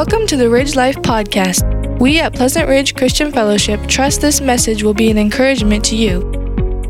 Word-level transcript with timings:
Welcome 0.00 0.26
to 0.28 0.36
the 0.38 0.48
Ridge 0.48 0.76
Life 0.76 0.96
Podcast. 1.02 2.00
We 2.00 2.20
at 2.20 2.32
Pleasant 2.32 2.66
Ridge 2.70 2.96
Christian 2.96 3.30
Fellowship 3.30 3.86
trust 3.86 4.22
this 4.22 4.40
message 4.40 4.82
will 4.82 4.94
be 4.94 5.10
an 5.10 5.18
encouragement 5.18 5.84
to 5.84 5.94
you. 5.94 6.22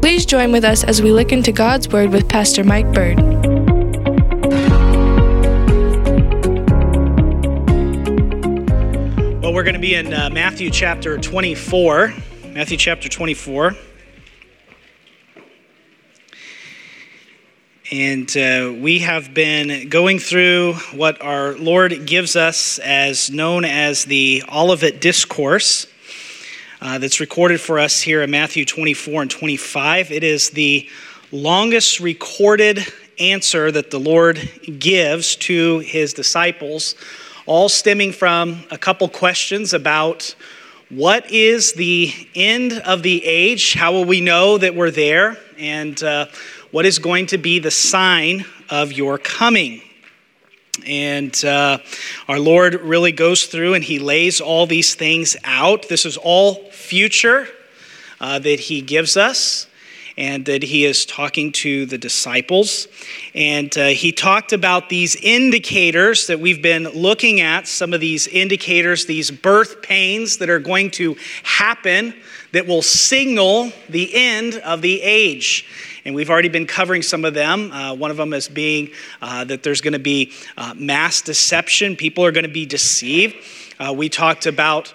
Please 0.01 0.25
join 0.25 0.53
with 0.53 0.63
us 0.63 0.85
as 0.85 1.03
we 1.03 1.11
look 1.11 1.33
into 1.33 1.51
God's 1.51 1.89
Word 1.89 2.11
with 2.11 2.29
Pastor 2.29 2.63
Mike 2.63 2.87
Bird. 2.93 3.19
Well, 9.43 9.53
we're 9.53 9.65
going 9.65 9.75
to 9.75 9.81
be 9.81 9.97
in 9.97 10.15
uh, 10.15 10.31
Matthew 10.31 10.71
chapter 10.71 11.19
24. 11.19 12.15
Matthew 12.53 12.77
chapter 12.77 13.09
24. 13.09 13.75
And 17.93 18.31
uh, 18.37 18.73
we 18.79 19.01
have 19.01 19.35
been 19.35 19.89
going 19.89 20.21
through 20.21 20.75
what 20.93 21.21
our 21.23 21.57
Lord 21.57 22.07
gives 22.07 22.37
us 22.37 22.79
as 22.79 23.31
known 23.31 23.65
as 23.65 24.05
the 24.05 24.45
Olivet 24.49 25.01
Discourse. 25.01 25.89
Uh, 26.81 26.99
that's 26.99 27.19
recorded 27.19 27.61
for 27.61 27.81
us 27.81 28.01
here 28.01 28.23
in 28.23 28.31
Matthew 28.31 28.65
24 28.65 29.23
and 29.23 29.31
25. 29.31 30.13
It 30.13 30.23
is 30.23 30.51
the 30.51 30.89
longest 31.33 31.99
recorded 31.99 32.87
answer 33.19 33.73
that 33.73 33.91
the 33.91 33.99
Lord 33.99 34.39
gives 34.79 35.35
to 35.37 35.81
his 35.81 36.15
disciples, 36.15 36.95
all 37.45 37.69
stemming 37.69 38.13
from 38.13 38.63
a 38.71 38.79
couple 38.79 39.09
questions 39.09 39.75
about 39.75 40.37
what 40.91 41.29
is 41.31 41.73
the 41.73 42.13
end 42.37 42.73
of 42.73 43.03
the 43.03 43.25
age? 43.25 43.75
How 43.75 43.91
will 43.91 44.05
we 44.05 44.21
know 44.21 44.59
that 44.59 44.77
we're 44.77 44.93
there? 44.93 45.39
And 45.59 46.01
uh, 46.03 46.27
what 46.71 46.87
is 46.87 46.99
going 46.99 47.27
to 47.27 47.39
be 47.39 47.59
the 47.59 47.71
sign 47.71 48.45
of 48.69 48.93
your 48.93 49.19
coming. 49.19 49.83
And 50.87 51.45
uh, 51.45 51.79
our 52.29 52.39
Lord 52.39 52.75
really 52.75 53.13
goes 53.13 53.47
through 53.47 53.75
and 53.75 53.85
he 53.85 53.99
lays 53.99 54.41
all 54.41 54.67
these 54.67 54.95
things 54.95 55.37
out. 55.45 55.89
This 55.89 56.07
is 56.07 56.17
all 56.17 56.71
future 56.71 57.49
uh, 58.21 58.39
that 58.39 58.61
he 58.61 58.81
gives 58.81 59.17
us 59.17 59.67
and 60.17 60.45
that 60.47 60.63
he 60.63 60.85
is 60.85 61.07
talking 61.07 61.51
to 61.51 61.87
the 61.87 61.97
disciples. 61.97 62.89
And 63.35 63.77
uh, 63.79 63.87
he 63.89 64.13
talked 64.13 64.53
about 64.53 64.89
these 64.89 65.17
indicators 65.17 66.27
that 66.27 66.41
we've 66.41 66.61
been 66.61 66.85
looking 66.85 67.41
at, 67.41 67.67
some 67.67 67.95
of 67.95 68.01
these 68.01 68.27
indicators, 68.27 69.07
these 69.07 69.31
birth 69.31 69.83
pains 69.83 70.39
that 70.39 70.51
are 70.51 70.59
going 70.59 70.91
to 70.93 71.17
happen 71.43 72.15
that 72.53 72.67
will 72.67 72.83
signal 72.83 73.73
the 73.89 74.11
end 74.13 74.57
of 74.57 74.83
the 74.83 75.01
age. 75.01 75.67
And 76.05 76.15
we've 76.15 76.31
already 76.31 76.49
been 76.49 76.67
covering 76.67 77.03
some 77.03 77.25
of 77.25 77.35
them. 77.35 77.73
Uh, 77.73 77.95
one 77.95 78.11
of 78.11 78.17
them 78.17 78.33
is 78.33 78.49
being 78.49 78.91
uh, 79.21 79.45
that 79.45 79.63
there's 79.63 79.81
going 79.81 79.93
to 79.93 79.99
be 79.99 80.33
uh, 80.57 80.75
mass 80.77 81.21
deception, 81.21 81.97
people 81.97 82.25
are 82.25 82.33
going 82.33 82.47
to 82.47 82.53
be 82.53 82.67
deceived. 82.67 83.37
Uh, 83.79 83.93
we 83.93 84.09
talked 84.09 84.47
about 84.47 84.93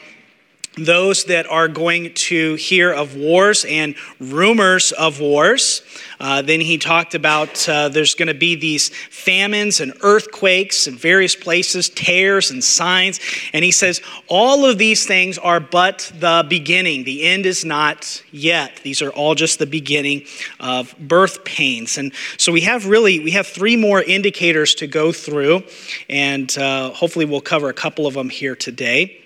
those 0.77 1.25
that 1.25 1.47
are 1.47 1.67
going 1.67 2.13
to 2.13 2.55
hear 2.55 2.91
of 2.91 3.15
wars 3.15 3.65
and 3.65 3.95
rumors 4.19 4.91
of 4.91 5.19
wars. 5.19 5.81
Uh, 6.19 6.41
then 6.41 6.61
he 6.61 6.77
talked 6.77 7.15
about 7.15 7.67
uh, 7.67 7.89
there's 7.89 8.15
going 8.15 8.27
to 8.27 8.33
be 8.33 8.55
these 8.55 8.89
famines 8.89 9.79
and 9.79 9.93
earthquakes 10.01 10.87
in 10.87 10.95
various 10.95 11.35
places, 11.35 11.89
tears 11.89 12.51
and 12.51 12.63
signs. 12.63 13.19
And 13.53 13.63
he 13.63 13.71
says, 13.71 14.01
all 14.27 14.65
of 14.65 14.77
these 14.77 15.05
things 15.05 15.37
are 15.37 15.59
but 15.59 16.11
the 16.17 16.45
beginning. 16.47 17.03
The 17.03 17.23
end 17.23 17.45
is 17.45 17.65
not 17.65 18.23
yet. 18.31 18.79
These 18.83 19.01
are 19.01 19.11
all 19.11 19.35
just 19.35 19.59
the 19.59 19.65
beginning 19.65 20.25
of 20.59 20.95
birth 20.99 21.43
pains. 21.43 21.97
And 21.97 22.13
so 22.37 22.51
we 22.51 22.61
have 22.61 22.85
really, 22.85 23.19
we 23.19 23.31
have 23.31 23.47
three 23.47 23.75
more 23.75 24.01
indicators 24.01 24.75
to 24.75 24.87
go 24.87 25.11
through. 25.11 25.63
And 26.09 26.55
uh, 26.57 26.91
hopefully 26.91 27.25
we'll 27.25 27.41
cover 27.41 27.69
a 27.69 27.73
couple 27.73 28.07
of 28.07 28.13
them 28.13 28.29
here 28.29 28.55
today. 28.55 29.24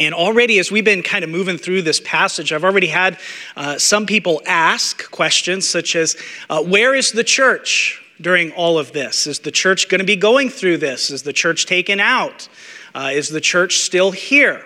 And 0.00 0.14
already, 0.14 0.58
as 0.58 0.72
we've 0.72 0.84
been 0.84 1.02
kind 1.02 1.24
of 1.24 1.30
moving 1.30 1.58
through 1.58 1.82
this 1.82 2.00
passage, 2.00 2.54
I've 2.54 2.64
already 2.64 2.86
had 2.86 3.18
uh, 3.54 3.76
some 3.76 4.06
people 4.06 4.40
ask 4.46 5.10
questions 5.10 5.68
such 5.68 5.94
as 5.94 6.16
uh, 6.48 6.62
Where 6.62 6.94
is 6.94 7.12
the 7.12 7.22
church 7.22 8.02
during 8.18 8.50
all 8.52 8.78
of 8.78 8.92
this? 8.92 9.26
Is 9.26 9.40
the 9.40 9.50
church 9.50 9.90
going 9.90 9.98
to 9.98 10.06
be 10.06 10.16
going 10.16 10.48
through 10.48 10.78
this? 10.78 11.10
Is 11.10 11.22
the 11.22 11.34
church 11.34 11.66
taken 11.66 12.00
out? 12.00 12.48
Uh, 12.94 13.10
is 13.12 13.28
the 13.28 13.42
church 13.42 13.76
still 13.76 14.10
here? 14.10 14.64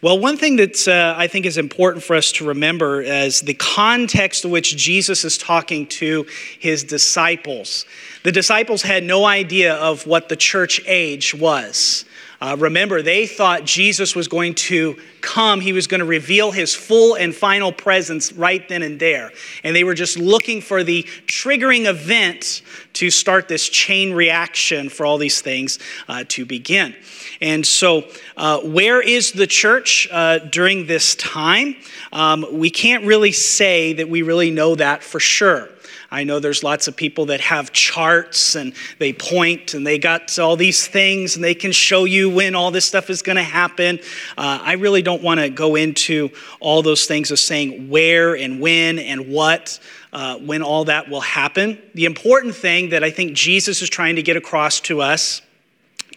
Well, 0.00 0.18
one 0.18 0.38
thing 0.38 0.56
that 0.56 0.88
uh, 0.88 1.14
I 1.16 1.26
think 1.28 1.44
is 1.44 1.58
important 1.58 2.02
for 2.02 2.16
us 2.16 2.32
to 2.32 2.46
remember 2.46 3.02
is 3.02 3.42
the 3.42 3.54
context 3.54 4.46
in 4.46 4.50
which 4.50 4.76
Jesus 4.76 5.24
is 5.24 5.36
talking 5.36 5.86
to 5.88 6.26
his 6.58 6.84
disciples. 6.84 7.84
The 8.22 8.32
disciples 8.32 8.80
had 8.80 9.04
no 9.04 9.26
idea 9.26 9.74
of 9.74 10.06
what 10.06 10.30
the 10.30 10.36
church 10.36 10.80
age 10.86 11.34
was. 11.34 12.06
Uh, 12.44 12.54
remember, 12.58 13.00
they 13.00 13.26
thought 13.26 13.64
Jesus 13.64 14.14
was 14.14 14.28
going 14.28 14.54
to 14.54 14.98
come, 15.22 15.62
he 15.62 15.72
was 15.72 15.86
going 15.86 16.00
to 16.00 16.04
reveal 16.04 16.50
his 16.50 16.74
full 16.74 17.14
and 17.14 17.34
final 17.34 17.72
presence 17.72 18.34
right 18.34 18.68
then 18.68 18.82
and 18.82 19.00
there. 19.00 19.32
And 19.62 19.74
they 19.74 19.82
were 19.82 19.94
just 19.94 20.18
looking 20.18 20.60
for 20.60 20.84
the 20.84 21.04
triggering 21.26 21.86
event 21.86 22.60
to 22.94 23.10
start 23.10 23.48
this 23.48 23.66
chain 23.70 24.12
reaction 24.12 24.90
for 24.90 25.06
all 25.06 25.16
these 25.16 25.40
things 25.40 25.78
uh, 26.06 26.24
to 26.28 26.44
begin. 26.44 26.94
And 27.40 27.66
so, 27.66 28.04
uh, 28.36 28.60
where 28.60 29.00
is 29.00 29.32
the 29.32 29.46
church 29.46 30.06
uh, 30.12 30.40
during 30.40 30.86
this 30.86 31.14
time? 31.14 31.76
Um, 32.12 32.44
we 32.52 32.68
can't 32.68 33.06
really 33.06 33.32
say 33.32 33.94
that 33.94 34.10
we 34.10 34.20
really 34.20 34.50
know 34.50 34.74
that 34.74 35.02
for 35.02 35.18
sure. 35.18 35.70
I 36.14 36.22
know 36.22 36.38
there's 36.38 36.62
lots 36.62 36.86
of 36.86 36.94
people 36.94 37.26
that 37.26 37.40
have 37.40 37.72
charts 37.72 38.54
and 38.54 38.72
they 39.00 39.12
point 39.12 39.74
and 39.74 39.84
they 39.84 39.98
got 39.98 40.38
all 40.38 40.54
these 40.54 40.86
things 40.86 41.34
and 41.34 41.42
they 41.42 41.56
can 41.56 41.72
show 41.72 42.04
you 42.04 42.30
when 42.30 42.54
all 42.54 42.70
this 42.70 42.84
stuff 42.84 43.10
is 43.10 43.20
going 43.20 43.34
to 43.34 43.42
happen. 43.42 43.98
Uh, 44.38 44.60
I 44.62 44.74
really 44.74 45.02
don't 45.02 45.24
want 45.24 45.40
to 45.40 45.48
go 45.48 45.74
into 45.74 46.30
all 46.60 46.82
those 46.82 47.06
things 47.06 47.32
of 47.32 47.40
saying 47.40 47.90
where 47.90 48.36
and 48.36 48.60
when 48.60 49.00
and 49.00 49.28
what. 49.28 49.80
Uh, 50.12 50.38
when 50.38 50.62
all 50.62 50.84
that 50.84 51.08
will 51.08 51.20
happen. 51.20 51.76
The 51.94 52.04
important 52.04 52.54
thing 52.54 52.90
that 52.90 53.02
I 53.02 53.10
think 53.10 53.32
Jesus 53.32 53.82
is 53.82 53.90
trying 53.90 54.14
to 54.14 54.22
get 54.22 54.36
across 54.36 54.78
to 54.82 55.00
us 55.00 55.42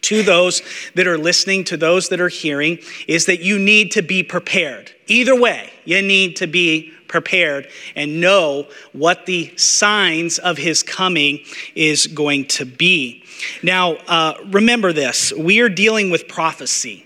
to 0.01 0.21
those 0.21 0.61
that 0.93 1.07
are 1.07 1.17
listening, 1.17 1.63
to 1.63 1.77
those 1.77 2.09
that 2.09 2.21
are 2.21 2.29
hearing, 2.29 2.77
is 3.07 3.25
that 3.25 3.39
you 3.39 3.57
need 3.57 3.93
to 3.93 4.03
be 4.03 4.21
prepared. 4.21 4.91
Either 5.07 5.35
way, 5.35 5.71
you 5.83 5.99
need 6.03 6.35
to 6.35 6.45
be 6.45 6.93
prepared 7.07 7.67
and 7.95 8.19
know 8.21 8.67
what 8.93 9.25
the 9.25 9.55
signs 9.57 10.39
of 10.39 10.57
his 10.57 10.83
coming 10.83 11.39
is 11.75 12.07
going 12.07 12.45
to 12.45 12.65
be. 12.65 13.23
Now, 13.63 13.93
uh, 14.07 14.35
remember 14.45 14.93
this 14.93 15.31
we 15.33 15.59
are 15.59 15.69
dealing 15.69 16.09
with 16.09 16.27
prophecy. 16.27 17.03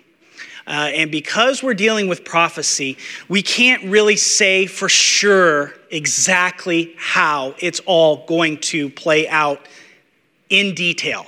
Uh, 0.67 0.91
and 0.93 1.11
because 1.11 1.63
we're 1.63 1.73
dealing 1.73 2.07
with 2.07 2.23
prophecy, 2.23 2.95
we 3.27 3.41
can't 3.41 3.83
really 3.85 4.15
say 4.15 4.67
for 4.67 4.87
sure 4.87 5.73
exactly 5.89 6.93
how 6.97 7.55
it's 7.59 7.81
all 7.81 8.25
going 8.27 8.57
to 8.57 8.89
play 8.89 9.27
out 9.27 9.67
in 10.49 10.75
detail. 10.75 11.25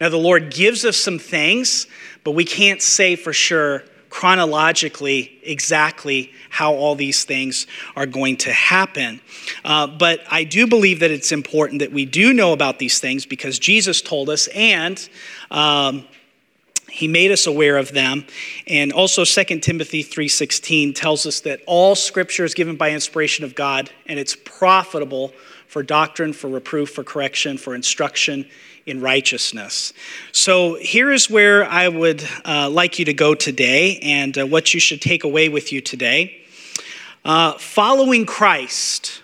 Now, 0.00 0.08
the 0.08 0.16
Lord 0.16 0.50
gives 0.50 0.84
us 0.84 0.96
some 0.96 1.18
things, 1.18 1.86
but 2.24 2.32
we 2.32 2.44
can't 2.44 2.80
say 2.80 3.16
for 3.16 3.34
sure 3.34 3.84
chronologically 4.10 5.38
exactly 5.42 6.32
how 6.50 6.74
all 6.74 6.94
these 6.94 7.24
things 7.24 7.66
are 7.96 8.06
going 8.06 8.36
to 8.36 8.52
happen. 8.52 9.20
Uh, 9.64 9.86
but 9.86 10.20
I 10.30 10.44
do 10.44 10.66
believe 10.66 11.00
that 11.00 11.10
it's 11.10 11.32
important 11.32 11.78
that 11.78 11.92
we 11.92 12.04
do 12.04 12.32
know 12.32 12.52
about 12.52 12.78
these 12.78 12.98
things 12.98 13.24
because 13.24 13.58
Jesus 13.58 14.02
told 14.02 14.28
us 14.28 14.48
and 14.48 15.08
um, 15.50 16.04
he 16.90 17.06
made 17.06 17.30
us 17.30 17.46
aware 17.46 17.76
of 17.76 17.92
them 17.92 18.26
and 18.66 18.92
also 18.92 19.24
2 19.24 19.60
timothy 19.60 20.02
3.16 20.02 20.94
tells 20.94 21.24
us 21.24 21.40
that 21.40 21.60
all 21.66 21.94
scripture 21.94 22.44
is 22.44 22.52
given 22.52 22.74
by 22.76 22.90
inspiration 22.90 23.44
of 23.44 23.54
god 23.54 23.90
and 24.06 24.18
it's 24.18 24.36
profitable 24.44 25.32
for 25.68 25.82
doctrine 25.82 26.32
for 26.32 26.48
reproof 26.48 26.90
for 26.90 27.04
correction 27.04 27.56
for 27.56 27.74
instruction 27.76 28.44
in 28.90 29.00
righteousness. 29.00 29.92
So 30.32 30.74
here 30.74 31.10
is 31.10 31.30
where 31.30 31.64
I 31.64 31.88
would 31.88 32.22
uh, 32.44 32.68
like 32.68 32.98
you 32.98 33.04
to 33.06 33.14
go 33.14 33.34
today 33.34 33.98
and 34.02 34.36
uh, 34.36 34.46
what 34.46 34.74
you 34.74 34.80
should 34.80 35.00
take 35.00 35.24
away 35.24 35.48
with 35.48 35.72
you 35.72 35.80
today. 35.80 36.42
Uh, 37.24 37.52
following 37.52 38.26
Christ 38.26 39.22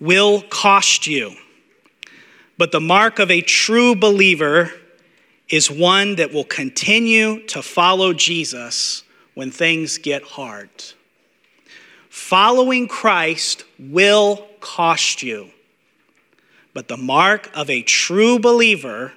will 0.00 0.42
cost 0.42 1.06
you, 1.06 1.34
but 2.58 2.72
the 2.72 2.80
mark 2.80 3.18
of 3.18 3.30
a 3.30 3.40
true 3.40 3.94
believer 3.94 4.70
is 5.48 5.70
one 5.70 6.16
that 6.16 6.32
will 6.32 6.44
continue 6.44 7.44
to 7.46 7.62
follow 7.62 8.12
Jesus 8.12 9.02
when 9.34 9.50
things 9.50 9.98
get 9.98 10.22
hard. 10.22 10.70
Following 12.08 12.88
Christ 12.88 13.64
will 13.78 14.48
cost 14.60 15.22
you. 15.22 15.50
But 16.74 16.88
the 16.88 16.96
mark 16.96 17.50
of 17.54 17.70
a 17.70 17.82
true 17.82 18.38
believer 18.38 19.12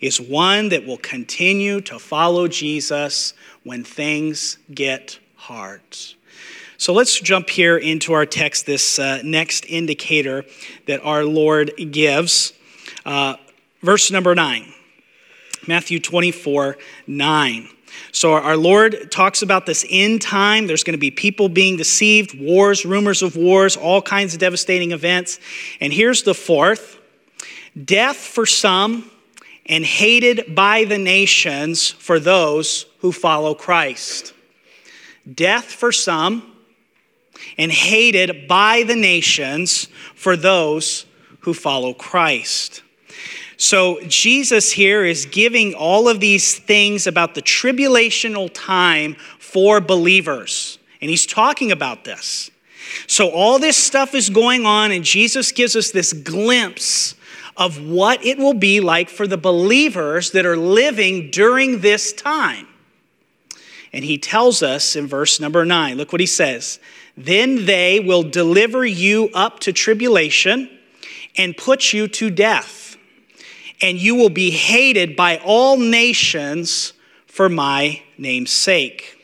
is 0.00 0.20
one 0.20 0.68
that 0.68 0.86
will 0.86 0.98
continue 0.98 1.80
to 1.80 1.98
follow 1.98 2.46
Jesus 2.46 3.34
when 3.64 3.82
things 3.82 4.58
get 4.72 5.18
hard. 5.34 5.80
So 6.76 6.92
let's 6.92 7.18
jump 7.20 7.50
here 7.50 7.76
into 7.76 8.12
our 8.12 8.24
text, 8.24 8.66
this 8.66 8.98
uh, 8.98 9.20
next 9.24 9.64
indicator 9.66 10.44
that 10.86 11.00
our 11.02 11.24
Lord 11.24 11.72
gives. 11.90 12.52
Uh, 13.04 13.34
verse 13.82 14.12
number 14.12 14.34
9, 14.34 14.72
Matthew 15.66 15.98
24 15.98 16.76
9. 17.06 17.68
So, 18.12 18.32
our 18.32 18.56
Lord 18.56 19.10
talks 19.10 19.42
about 19.42 19.66
this 19.66 19.84
end 19.88 20.22
time. 20.22 20.66
There's 20.66 20.84
going 20.84 20.94
to 20.94 20.98
be 20.98 21.10
people 21.10 21.48
being 21.48 21.76
deceived, 21.76 22.38
wars, 22.38 22.84
rumors 22.84 23.22
of 23.22 23.36
wars, 23.36 23.76
all 23.76 24.02
kinds 24.02 24.34
of 24.34 24.40
devastating 24.40 24.92
events. 24.92 25.38
And 25.80 25.92
here's 25.92 26.22
the 26.22 26.34
fourth 26.34 26.98
death 27.84 28.16
for 28.16 28.46
some, 28.46 29.10
and 29.66 29.84
hated 29.84 30.54
by 30.54 30.84
the 30.84 30.98
nations 30.98 31.90
for 31.90 32.18
those 32.18 32.86
who 33.00 33.12
follow 33.12 33.54
Christ. 33.54 34.32
Death 35.32 35.66
for 35.66 35.92
some, 35.92 36.54
and 37.56 37.70
hated 37.70 38.48
by 38.48 38.82
the 38.84 38.96
nations 38.96 39.88
for 40.14 40.36
those 40.36 41.06
who 41.40 41.54
follow 41.54 41.94
Christ. 41.94 42.82
So, 43.60 44.00
Jesus 44.06 44.70
here 44.70 45.04
is 45.04 45.26
giving 45.26 45.74
all 45.74 46.08
of 46.08 46.20
these 46.20 46.56
things 46.56 47.08
about 47.08 47.34
the 47.34 47.42
tribulational 47.42 48.48
time 48.54 49.16
for 49.40 49.80
believers. 49.80 50.78
And 51.00 51.10
he's 51.10 51.26
talking 51.26 51.72
about 51.72 52.04
this. 52.04 52.52
So, 53.08 53.30
all 53.30 53.58
this 53.58 53.76
stuff 53.76 54.14
is 54.14 54.30
going 54.30 54.64
on, 54.64 54.92
and 54.92 55.04
Jesus 55.04 55.50
gives 55.50 55.74
us 55.74 55.90
this 55.90 56.12
glimpse 56.12 57.16
of 57.56 57.82
what 57.84 58.24
it 58.24 58.38
will 58.38 58.54
be 58.54 58.78
like 58.78 59.08
for 59.08 59.26
the 59.26 59.36
believers 59.36 60.30
that 60.30 60.46
are 60.46 60.56
living 60.56 61.28
during 61.32 61.80
this 61.80 62.12
time. 62.12 62.68
And 63.92 64.04
he 64.04 64.18
tells 64.18 64.62
us 64.62 64.94
in 64.94 65.08
verse 65.08 65.40
number 65.40 65.64
nine, 65.64 65.96
look 65.96 66.12
what 66.12 66.20
he 66.20 66.26
says. 66.26 66.78
Then 67.16 67.66
they 67.66 67.98
will 67.98 68.22
deliver 68.22 68.86
you 68.86 69.30
up 69.34 69.58
to 69.60 69.72
tribulation 69.72 70.70
and 71.36 71.56
put 71.56 71.92
you 71.92 72.06
to 72.06 72.30
death 72.30 72.77
and 73.80 73.98
you 73.98 74.14
will 74.14 74.30
be 74.30 74.50
hated 74.50 75.16
by 75.16 75.38
all 75.44 75.76
nations 75.76 76.92
for 77.26 77.48
my 77.48 78.02
name's 78.16 78.50
sake. 78.50 79.14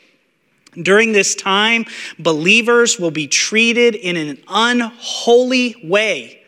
During 0.81 1.13
this 1.13 1.35
time, 1.35 1.85
believers 2.19 2.99
will 2.99 3.11
be 3.11 3.27
treated 3.27 3.95
in 3.95 4.17
an 4.17 4.41
unholy 4.47 5.75
way. 5.83 6.41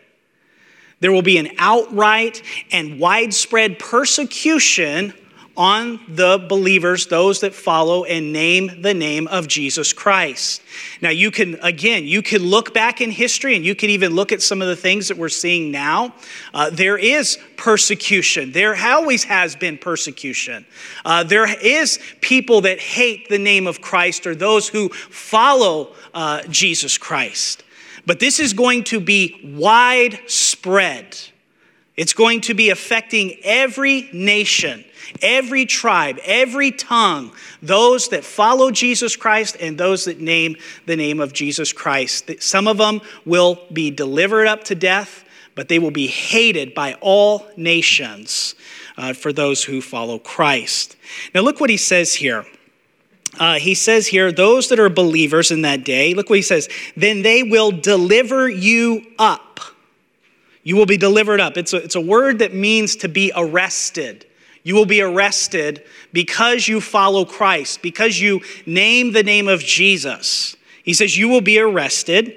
There 0.99 1.11
will 1.11 1.21
be 1.21 1.37
an 1.37 1.49
outright 1.57 2.41
and 2.71 2.99
widespread 2.99 3.79
persecution 3.79 5.13
on 5.57 5.99
the 6.07 6.37
believers, 6.37 7.07
those 7.07 7.41
that 7.41 7.53
follow 7.53 8.03
and 8.03 8.31
name 8.31 8.83
the 8.83 8.93
name 8.93 9.27
of 9.27 9.47
Jesus 9.47 9.91
Christ. 9.91 10.61
Now, 11.01 11.09
you 11.09 11.31
can, 11.31 11.55
again, 11.63 12.05
you 12.05 12.21
can 12.21 12.43
look 12.43 12.75
back 12.75 13.01
in 13.01 13.09
history 13.09 13.55
and 13.55 13.65
you 13.65 13.73
can 13.73 13.89
even 13.89 14.13
look 14.13 14.31
at 14.31 14.43
some 14.43 14.61
of 14.61 14.67
the 14.67 14.75
things 14.75 15.07
that 15.07 15.17
we're 15.17 15.29
seeing 15.29 15.71
now. 15.71 16.13
Uh, 16.53 16.69
there 16.69 16.97
is 16.97 17.39
persecution, 17.57 18.51
there 18.51 18.77
always 18.77 19.23
has 19.23 19.55
been 19.55 19.79
persecution. 19.79 20.63
Uh, 21.03 21.23
there 21.23 21.47
is 21.59 21.99
people 22.21 22.61
that 22.61 22.79
hate 22.79 23.27
the 23.27 23.39
name 23.39 23.65
of 23.65 23.81
Christ 23.81 24.27
or 24.27 24.35
those 24.35 24.67
who 24.67 24.89
follow 24.89 25.95
uh, 26.13 26.43
Jesus 26.43 26.99
Christ. 26.99 27.63
But 28.05 28.19
this 28.19 28.39
is 28.39 28.53
going 28.53 28.83
to 28.85 28.99
be 28.99 29.53
widespread. 29.57 31.17
It's 31.95 32.13
going 32.13 32.41
to 32.41 32.53
be 32.53 32.69
affecting 32.69 33.37
every 33.43 34.07
nation 34.13 34.85
every 35.21 35.65
tribe, 35.65 36.19
every 36.23 36.71
tongue, 36.71 37.31
those 37.61 38.09
that 38.09 38.23
follow 38.23 38.71
Jesus 38.71 39.15
Christ 39.15 39.57
and 39.59 39.77
those 39.77 40.05
that 40.05 40.19
name 40.19 40.55
the 40.85 40.95
name 40.95 41.19
of 41.19 41.33
Jesus 41.33 41.73
Christ. 41.73 42.31
Some 42.41 42.67
of 42.67 42.77
them 42.77 43.01
will 43.25 43.59
be 43.71 43.91
delivered 43.91 44.47
up 44.47 44.63
to 44.65 44.75
death, 44.75 45.25
but 45.55 45.67
they 45.67 45.79
will 45.79 45.91
be 45.91 46.07
hated 46.07 46.73
by 46.73 46.95
all 47.01 47.47
nations 47.57 48.55
uh, 48.97 49.13
for 49.13 49.33
those 49.33 49.63
who 49.63 49.81
follow 49.81 50.19
Christ. 50.19 50.95
Now, 51.33 51.41
look 51.41 51.59
what 51.59 51.69
he 51.69 51.77
says 51.77 52.15
here. 52.15 52.45
Uh, 53.39 53.55
he 53.59 53.75
says 53.75 54.07
here, 54.07 54.31
those 54.31 54.69
that 54.69 54.79
are 54.79 54.89
believers 54.89 55.51
in 55.51 55.61
that 55.61 55.83
day, 55.83 56.13
look 56.13 56.29
what 56.29 56.37
he 56.37 56.43
says, 56.43 56.69
then 56.95 57.21
they 57.21 57.43
will 57.43 57.71
deliver 57.71 58.49
you 58.49 59.05
up. 59.19 59.59
You 60.63 60.75
will 60.75 60.85
be 60.85 60.97
delivered 60.97 61.39
up. 61.39 61.55
It's 61.55 61.73
a, 61.73 61.77
it's 61.77 61.95
a 61.95 62.01
word 62.01 62.39
that 62.39 62.53
means 62.53 62.97
to 62.97 63.07
be 63.07 63.31
arrested. 63.35 64.25
You 64.67 64.75
will 64.75 64.85
be 64.85 64.99
arrested 64.99 65.81
because 66.11 66.67
you 66.67 66.81
follow 66.81 67.23
Christ, 67.23 67.81
because 67.81 68.19
you 68.19 68.41
name 68.65 69.13
the 69.13 69.23
name 69.23 69.47
of 69.47 69.61
Jesus. 69.61 70.57
He 70.83 70.93
says, 70.93 71.17
You 71.17 71.29
will 71.29 71.39
be 71.39 71.57
arrested. 71.57 72.33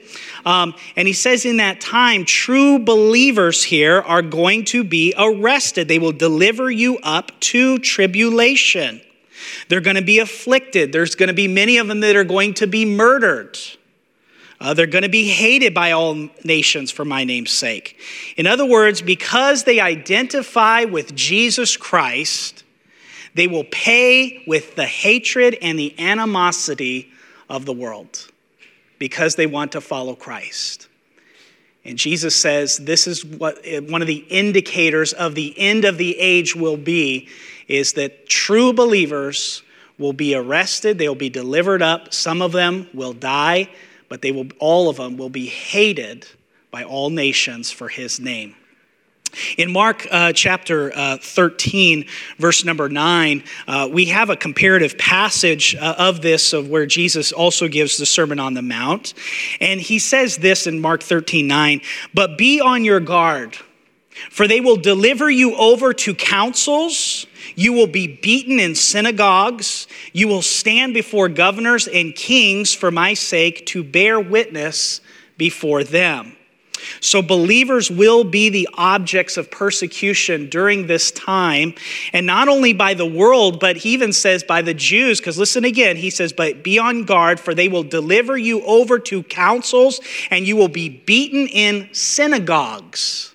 Um, 0.46 0.76
and 0.94 1.08
he 1.08 1.12
says, 1.12 1.44
In 1.44 1.56
that 1.56 1.80
time, 1.80 2.24
true 2.24 2.78
believers 2.78 3.64
here 3.64 4.00
are 4.02 4.22
going 4.22 4.64
to 4.66 4.84
be 4.84 5.12
arrested. 5.18 5.88
They 5.88 5.98
will 5.98 6.12
deliver 6.12 6.70
you 6.70 6.98
up 6.98 7.32
to 7.40 7.80
tribulation. 7.80 9.00
They're 9.68 9.80
going 9.80 9.96
to 9.96 10.02
be 10.02 10.20
afflicted. 10.20 10.92
There's 10.92 11.16
going 11.16 11.30
to 11.30 11.34
be 11.34 11.48
many 11.48 11.78
of 11.78 11.88
them 11.88 11.98
that 11.98 12.14
are 12.14 12.22
going 12.22 12.54
to 12.54 12.68
be 12.68 12.84
murdered. 12.84 13.58
Uh, 14.60 14.74
they're 14.74 14.86
going 14.86 15.02
to 15.02 15.08
be 15.08 15.28
hated 15.28 15.72
by 15.72 15.92
all 15.92 16.28
nations 16.44 16.90
for 16.90 17.04
my 17.04 17.24
name's 17.24 17.50
sake. 17.50 17.98
In 18.36 18.46
other 18.46 18.66
words, 18.66 19.00
because 19.00 19.64
they 19.64 19.80
identify 19.80 20.84
with 20.84 21.14
Jesus 21.14 21.78
Christ, 21.78 22.62
they 23.34 23.46
will 23.46 23.64
pay 23.64 24.44
with 24.46 24.76
the 24.76 24.84
hatred 24.84 25.56
and 25.62 25.78
the 25.78 25.98
animosity 25.98 27.10
of 27.48 27.64
the 27.64 27.72
world 27.72 28.28
because 28.98 29.36
they 29.36 29.46
want 29.46 29.72
to 29.72 29.80
follow 29.80 30.14
Christ. 30.14 30.88
And 31.84 31.96
Jesus 31.96 32.36
says 32.36 32.76
this 32.76 33.06
is 33.06 33.24
what 33.24 33.58
one 33.88 34.02
of 34.02 34.08
the 34.08 34.24
indicators 34.28 35.14
of 35.14 35.34
the 35.34 35.58
end 35.58 35.86
of 35.86 35.96
the 35.96 36.18
age 36.18 36.54
will 36.54 36.76
be 36.76 37.28
is 37.66 37.94
that 37.94 38.28
true 38.28 38.74
believers 38.74 39.62
will 39.96 40.12
be 40.12 40.34
arrested, 40.34 40.98
they 40.98 41.08
will 41.08 41.14
be 41.14 41.30
delivered 41.30 41.80
up, 41.80 42.12
some 42.12 42.42
of 42.42 42.52
them 42.52 42.88
will 42.92 43.12
die, 43.12 43.70
but 44.10 44.20
they 44.20 44.32
will, 44.32 44.48
all 44.58 44.90
of 44.90 44.96
them 44.96 45.16
will 45.16 45.30
be 45.30 45.46
hated 45.46 46.26
by 46.70 46.84
all 46.84 47.08
nations 47.08 47.70
for 47.70 47.88
his 47.88 48.20
name. 48.20 48.54
In 49.56 49.72
Mark 49.72 50.08
uh, 50.10 50.32
chapter 50.32 50.92
uh, 50.92 51.16
13, 51.22 52.04
verse 52.38 52.64
number 52.64 52.88
9, 52.88 53.44
uh, 53.68 53.88
we 53.90 54.06
have 54.06 54.28
a 54.28 54.36
comparative 54.36 54.98
passage 54.98 55.76
uh, 55.76 55.94
of 55.96 56.20
this, 56.20 56.52
of 56.52 56.68
where 56.68 56.84
Jesus 56.84 57.30
also 57.30 57.68
gives 57.68 57.96
the 57.96 58.06
Sermon 58.06 58.40
on 58.40 58.54
the 58.54 58.62
Mount. 58.62 59.14
And 59.60 59.80
he 59.80 60.00
says 60.00 60.38
this 60.38 60.66
in 60.66 60.80
Mark 60.80 61.04
13, 61.04 61.46
9, 61.46 61.80
but 62.12 62.36
be 62.36 62.60
on 62.60 62.84
your 62.84 62.98
guard, 62.98 63.56
for 64.30 64.48
they 64.48 64.60
will 64.60 64.76
deliver 64.76 65.30
you 65.30 65.54
over 65.54 65.92
to 65.92 66.14
councils 66.14 67.26
you 67.60 67.74
will 67.74 67.86
be 67.86 68.06
beaten 68.06 68.58
in 68.58 68.74
synagogues. 68.74 69.86
You 70.14 70.28
will 70.28 70.40
stand 70.40 70.94
before 70.94 71.28
governors 71.28 71.86
and 71.86 72.14
kings 72.14 72.72
for 72.72 72.90
my 72.90 73.12
sake 73.12 73.66
to 73.66 73.84
bear 73.84 74.18
witness 74.18 75.02
before 75.36 75.84
them. 75.84 76.36
So, 77.00 77.20
believers 77.20 77.90
will 77.90 78.24
be 78.24 78.48
the 78.48 78.66
objects 78.72 79.36
of 79.36 79.50
persecution 79.50 80.48
during 80.48 80.86
this 80.86 81.10
time, 81.10 81.74
and 82.14 82.24
not 82.24 82.48
only 82.48 82.72
by 82.72 82.94
the 82.94 83.04
world, 83.04 83.60
but 83.60 83.76
he 83.76 83.90
even 83.90 84.14
says 84.14 84.42
by 84.42 84.62
the 84.62 84.72
Jews, 84.72 85.20
because 85.20 85.36
listen 85.36 85.66
again, 85.66 85.96
he 85.96 86.08
says, 86.08 86.32
But 86.32 86.64
be 86.64 86.78
on 86.78 87.04
guard, 87.04 87.38
for 87.38 87.54
they 87.54 87.68
will 87.68 87.82
deliver 87.82 88.38
you 88.38 88.62
over 88.62 88.98
to 89.00 89.22
councils, 89.24 90.00
and 90.30 90.48
you 90.48 90.56
will 90.56 90.68
be 90.68 90.88
beaten 90.88 91.46
in 91.48 91.90
synagogues. 91.92 93.29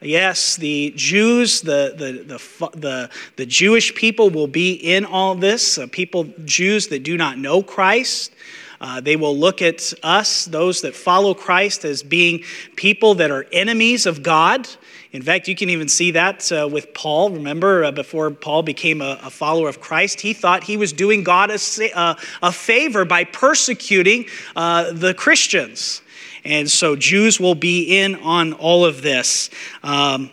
Yes, 0.00 0.54
the 0.54 0.92
Jews, 0.94 1.60
the, 1.60 1.92
the, 1.96 2.78
the, 2.78 3.10
the, 3.34 3.46
Jewish 3.46 3.92
people 3.96 4.30
will 4.30 4.46
be 4.46 4.74
in 4.74 5.04
all 5.04 5.34
this, 5.34 5.76
uh, 5.76 5.88
people, 5.90 6.24
Jews 6.44 6.86
that 6.88 7.02
do 7.02 7.16
not 7.16 7.36
know 7.36 7.64
Christ. 7.64 8.32
Uh, 8.80 9.00
they 9.00 9.16
will 9.16 9.36
look 9.36 9.60
at 9.60 9.92
us, 10.04 10.44
those 10.44 10.82
that 10.82 10.94
follow 10.94 11.34
Christ, 11.34 11.84
as 11.84 12.04
being 12.04 12.44
people 12.76 13.14
that 13.16 13.32
are 13.32 13.44
enemies 13.52 14.06
of 14.06 14.22
God. 14.22 14.68
In 15.10 15.22
fact, 15.22 15.48
you 15.48 15.56
can 15.56 15.68
even 15.68 15.88
see 15.88 16.12
that 16.12 16.52
uh, 16.52 16.68
with 16.70 16.94
Paul. 16.94 17.30
Remember, 17.30 17.84
uh, 17.84 17.90
before 17.90 18.30
Paul 18.30 18.62
became 18.62 19.00
a, 19.00 19.18
a, 19.24 19.30
follower 19.30 19.68
of 19.68 19.80
Christ, 19.80 20.20
he 20.20 20.32
thought 20.32 20.62
he 20.62 20.76
was 20.76 20.92
doing 20.92 21.24
God 21.24 21.50
a, 21.50 21.92
uh, 21.98 22.14
a 22.40 22.52
favor 22.52 23.04
by 23.04 23.24
persecuting 23.24 24.26
uh, 24.54 24.92
the 24.92 25.12
Christians. 25.12 26.02
And 26.44 26.70
so 26.70 26.96
Jews 26.96 27.38
will 27.38 27.54
be 27.54 27.98
in 27.98 28.14
on 28.16 28.52
all 28.52 28.84
of 28.84 29.02
this. 29.02 29.50
Um, 29.82 30.30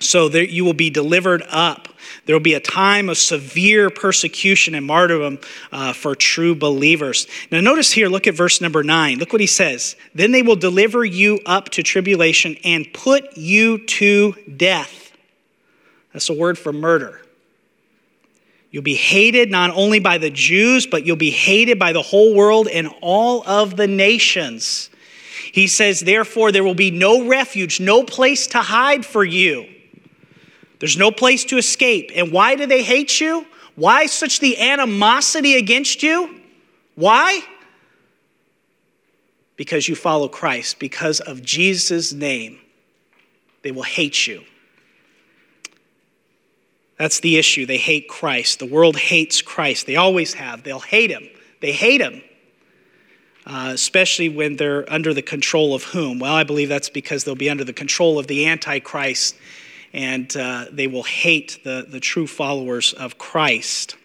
so 0.00 0.28
that 0.28 0.50
you 0.50 0.64
will 0.64 0.74
be 0.74 0.90
delivered 0.90 1.42
up. 1.48 1.88
There 2.26 2.34
will 2.34 2.40
be 2.40 2.54
a 2.54 2.60
time 2.60 3.08
of 3.08 3.18
severe 3.18 3.90
persecution 3.90 4.74
and 4.74 4.86
martyrdom 4.86 5.38
uh, 5.72 5.92
for 5.92 6.14
true 6.14 6.54
believers. 6.54 7.26
Now, 7.50 7.60
notice 7.60 7.92
here, 7.92 8.08
look 8.08 8.26
at 8.26 8.34
verse 8.34 8.60
number 8.60 8.82
nine. 8.84 9.18
Look 9.18 9.32
what 9.32 9.40
he 9.40 9.46
says. 9.46 9.96
Then 10.14 10.32
they 10.32 10.42
will 10.42 10.56
deliver 10.56 11.04
you 11.04 11.40
up 11.46 11.70
to 11.70 11.82
tribulation 11.82 12.56
and 12.64 12.86
put 12.92 13.36
you 13.36 13.84
to 13.86 14.34
death. 14.56 15.12
That's 16.12 16.30
a 16.30 16.34
word 16.34 16.58
for 16.58 16.72
murder. 16.72 17.20
You'll 18.70 18.82
be 18.82 18.94
hated 18.94 19.50
not 19.50 19.70
only 19.70 19.98
by 19.98 20.18
the 20.18 20.30
Jews, 20.30 20.86
but 20.86 21.06
you'll 21.06 21.16
be 21.16 21.30
hated 21.30 21.78
by 21.78 21.92
the 21.92 22.02
whole 22.02 22.34
world 22.34 22.68
and 22.68 22.88
all 23.00 23.42
of 23.48 23.76
the 23.76 23.86
nations. 23.86 24.90
He 25.58 25.66
says, 25.66 25.98
Therefore, 25.98 26.52
there 26.52 26.62
will 26.62 26.76
be 26.76 26.92
no 26.92 27.26
refuge, 27.26 27.80
no 27.80 28.04
place 28.04 28.46
to 28.48 28.58
hide 28.58 29.04
for 29.04 29.24
you. 29.24 29.66
There's 30.78 30.96
no 30.96 31.10
place 31.10 31.44
to 31.46 31.58
escape. 31.58 32.12
And 32.14 32.30
why 32.30 32.54
do 32.54 32.64
they 32.64 32.84
hate 32.84 33.20
you? 33.20 33.44
Why 33.74 34.06
such 34.06 34.38
the 34.38 34.56
animosity 34.56 35.56
against 35.56 36.00
you? 36.04 36.40
Why? 36.94 37.40
Because 39.56 39.88
you 39.88 39.96
follow 39.96 40.28
Christ, 40.28 40.78
because 40.78 41.18
of 41.18 41.42
Jesus' 41.42 42.12
name. 42.12 42.60
They 43.62 43.72
will 43.72 43.82
hate 43.82 44.28
you. 44.28 44.44
That's 46.98 47.18
the 47.18 47.36
issue. 47.36 47.66
They 47.66 47.78
hate 47.78 48.08
Christ. 48.08 48.60
The 48.60 48.66
world 48.66 48.96
hates 48.96 49.42
Christ. 49.42 49.88
They 49.88 49.96
always 49.96 50.34
have. 50.34 50.62
They'll 50.62 50.78
hate 50.78 51.10
him. 51.10 51.28
They 51.60 51.72
hate 51.72 52.00
him, 52.00 52.22
uh, 53.48 53.70
especially 53.72 54.28
when 54.28 54.56
they're 54.56 54.90
under 54.92 55.14
the 55.14 55.22
control 55.22 55.74
of 55.74 55.82
whom? 55.82 56.18
Well, 56.18 56.34
I 56.34 56.44
believe 56.44 56.68
that's 56.68 56.90
because 56.90 57.24
they'll 57.24 57.34
be 57.34 57.50
under 57.50 57.64
the 57.64 57.72
control 57.72 58.18
of 58.18 58.26
the 58.26 58.46
Antichrist 58.46 59.34
and 59.92 60.36
uh, 60.36 60.66
they 60.70 60.86
will 60.86 61.02
hate 61.02 61.60
the, 61.64 61.86
the 61.88 61.98
true 61.98 62.26
followers 62.26 62.92
of 62.92 63.16
Christ. 63.16 63.96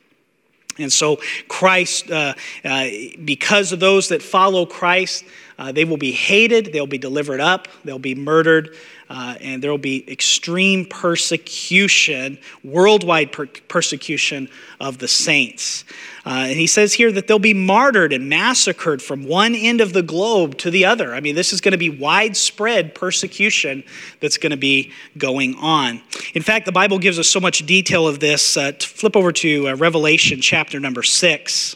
And 0.79 0.91
so, 0.91 1.19
Christ, 1.47 2.09
uh, 2.09 2.33
uh, 2.63 2.87
because 3.23 3.73
of 3.73 3.79
those 3.79 4.09
that 4.09 4.23
follow 4.23 4.65
Christ, 4.65 5.23
uh, 5.57 5.71
they 5.71 5.85
will 5.85 5.97
be 5.97 6.11
hated, 6.11 6.71
they'll 6.73 6.87
be 6.87 6.97
delivered 6.97 7.39
up, 7.39 7.67
they'll 7.83 7.99
be 7.99 8.15
murdered, 8.15 8.75
uh, 9.09 9.35
and 9.41 9.61
there 9.61 9.69
will 9.69 9.77
be 9.77 10.09
extreme 10.11 10.85
persecution, 10.85 12.37
worldwide 12.63 13.31
per- 13.31 13.47
persecution 13.67 14.49
of 14.79 14.97
the 14.97 15.07
saints. 15.07 15.83
Uh, 16.25 16.45
and 16.47 16.57
he 16.57 16.65
says 16.65 16.93
here 16.93 17.11
that 17.11 17.27
they'll 17.27 17.37
be 17.37 17.53
martyred 17.53 18.13
and 18.13 18.29
massacred 18.29 19.01
from 19.01 19.25
one 19.25 19.53
end 19.55 19.81
of 19.81 19.93
the 19.93 20.01
globe 20.01 20.57
to 20.57 20.71
the 20.71 20.85
other. 20.85 21.13
I 21.13 21.19
mean, 21.19 21.35
this 21.35 21.53
is 21.53 21.61
going 21.61 21.73
to 21.73 21.77
be 21.77 21.89
widespread 21.89 22.95
persecution 22.95 23.83
that's 24.19 24.37
going 24.37 24.51
to 24.51 24.57
be 24.57 24.91
going 25.17 25.55
on. 25.55 26.01
In 26.33 26.41
fact, 26.41 26.65
the 26.65 26.71
Bible 26.71 26.97
gives 26.97 27.19
us 27.19 27.27
so 27.27 27.39
much 27.39 27.65
detail 27.65 28.07
of 28.07 28.19
this. 28.19 28.57
Uh, 28.57 28.71
flip 28.79 29.15
over 29.15 29.31
to 29.33 29.69
uh, 29.69 29.75
Revelation 29.75 30.41
chapter 30.41 30.79
number 30.79 31.03
six. 31.03 31.75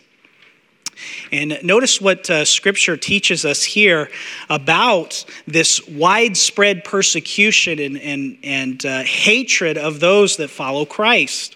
And 1.31 1.59
notice 1.63 2.01
what 2.01 2.29
uh, 2.29 2.45
Scripture 2.45 2.97
teaches 2.97 3.45
us 3.45 3.63
here 3.63 4.09
about 4.49 5.25
this 5.45 5.85
widespread 5.87 6.83
persecution 6.83 7.79
and, 7.79 7.97
and, 7.97 8.37
and 8.43 8.85
uh, 8.85 9.03
hatred 9.03 9.77
of 9.77 9.99
those 9.99 10.37
that 10.37 10.49
follow 10.49 10.85
Christ. 10.85 11.55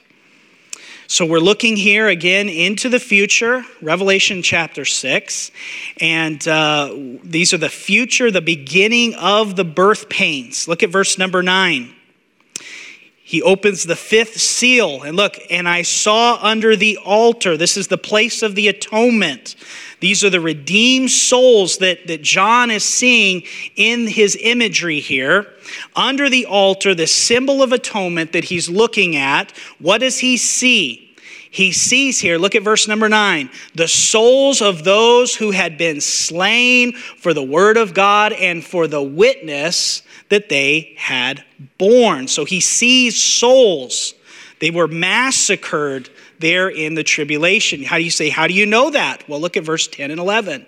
So 1.07 1.25
we're 1.25 1.39
looking 1.39 1.75
here 1.75 2.07
again 2.07 2.47
into 2.47 2.87
the 2.87 2.99
future, 2.99 3.65
Revelation 3.81 4.41
chapter 4.41 4.85
6. 4.85 5.51
And 5.99 6.47
uh, 6.47 6.95
these 7.23 7.53
are 7.53 7.57
the 7.57 7.67
future, 7.67 8.31
the 8.31 8.41
beginning 8.41 9.15
of 9.15 9.57
the 9.57 9.65
birth 9.65 10.07
pains. 10.07 10.69
Look 10.69 10.83
at 10.83 10.89
verse 10.89 11.17
number 11.17 11.43
9 11.43 11.93
he 13.31 13.41
opens 13.41 13.83
the 13.85 13.95
fifth 13.95 14.41
seal. 14.41 15.03
And 15.03 15.15
look, 15.15 15.37
and 15.49 15.65
I 15.65 15.83
saw 15.83 16.37
under 16.41 16.75
the 16.75 16.97
altar, 16.97 17.55
this 17.55 17.77
is 17.77 17.87
the 17.87 17.97
place 17.97 18.41
of 18.41 18.55
the 18.55 18.67
atonement. 18.67 19.55
These 20.01 20.25
are 20.25 20.29
the 20.29 20.41
redeemed 20.41 21.11
souls 21.11 21.77
that, 21.77 22.07
that 22.07 22.23
John 22.23 22.69
is 22.69 22.83
seeing 22.83 23.43
in 23.77 24.07
his 24.07 24.37
imagery 24.41 24.99
here. 24.99 25.47
Under 25.95 26.29
the 26.29 26.45
altar, 26.45 26.93
the 26.93 27.07
symbol 27.07 27.63
of 27.63 27.71
atonement 27.71 28.33
that 28.33 28.43
he's 28.43 28.69
looking 28.69 29.15
at, 29.15 29.53
what 29.79 29.99
does 29.99 30.19
he 30.19 30.35
see? 30.35 31.10
He 31.51 31.73
sees 31.73 32.17
here, 32.17 32.37
look 32.37 32.55
at 32.55 32.63
verse 32.63 32.87
number 32.87 33.09
nine, 33.09 33.49
the 33.75 33.89
souls 33.89 34.61
of 34.61 34.85
those 34.85 35.35
who 35.35 35.51
had 35.51 35.77
been 35.77 35.99
slain 35.99 36.93
for 36.93 37.33
the 37.33 37.43
word 37.43 37.75
of 37.75 37.93
God 37.93 38.31
and 38.31 38.63
for 38.63 38.87
the 38.87 39.03
witness 39.03 40.01
that 40.29 40.47
they 40.47 40.93
had 40.97 41.43
borne. 41.77 42.29
So 42.29 42.45
he 42.45 42.61
sees 42.61 43.21
souls. 43.21 44.13
They 44.61 44.71
were 44.71 44.87
massacred 44.87 46.09
there 46.39 46.69
in 46.69 46.95
the 46.95 47.03
tribulation. 47.03 47.83
How 47.83 47.97
do 47.97 48.03
you 48.03 48.11
say, 48.11 48.29
how 48.29 48.47
do 48.47 48.53
you 48.53 48.65
know 48.65 48.89
that? 48.89 49.27
Well, 49.27 49.41
look 49.41 49.57
at 49.57 49.65
verse 49.65 49.89
10 49.89 50.09
and 50.09 50.21
11. 50.21 50.65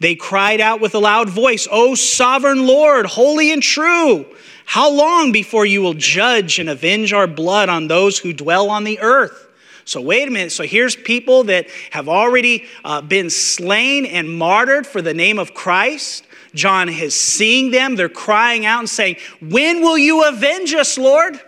They 0.00 0.16
cried 0.16 0.60
out 0.60 0.80
with 0.80 0.96
a 0.96 0.98
loud 0.98 1.28
voice, 1.30 1.68
O 1.70 1.94
sovereign 1.94 2.66
Lord, 2.66 3.06
holy 3.06 3.52
and 3.52 3.62
true. 3.62 4.26
How 4.64 4.90
long 4.90 5.30
before 5.30 5.64
you 5.64 5.82
will 5.82 5.94
judge 5.94 6.58
and 6.58 6.68
avenge 6.68 7.12
our 7.12 7.28
blood 7.28 7.68
on 7.68 7.86
those 7.86 8.18
who 8.18 8.32
dwell 8.32 8.68
on 8.70 8.82
the 8.82 8.98
earth? 8.98 9.45
So, 9.86 10.00
wait 10.00 10.26
a 10.26 10.30
minute. 10.32 10.50
So, 10.50 10.64
here's 10.64 10.96
people 10.96 11.44
that 11.44 11.68
have 11.92 12.08
already 12.08 12.64
uh, 12.84 13.00
been 13.02 13.30
slain 13.30 14.04
and 14.04 14.28
martyred 14.28 14.84
for 14.84 15.00
the 15.00 15.14
name 15.14 15.38
of 15.38 15.54
Christ. 15.54 16.26
John 16.54 16.88
is 16.88 17.18
seeing 17.18 17.70
them. 17.70 17.94
They're 17.94 18.08
crying 18.08 18.66
out 18.66 18.80
and 18.80 18.90
saying, 18.90 19.16
When 19.40 19.82
will 19.82 19.96
you 19.96 20.24
avenge 20.24 20.74
us, 20.74 20.98
Lord? 20.98 21.40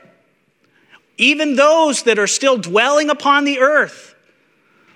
Even 1.16 1.57
those 1.57 2.04
that 2.04 2.21
are 2.21 2.28
still 2.28 2.57
dwelling 2.57 3.11
upon 3.11 3.45
the 3.45 3.59
earth. 3.59 4.14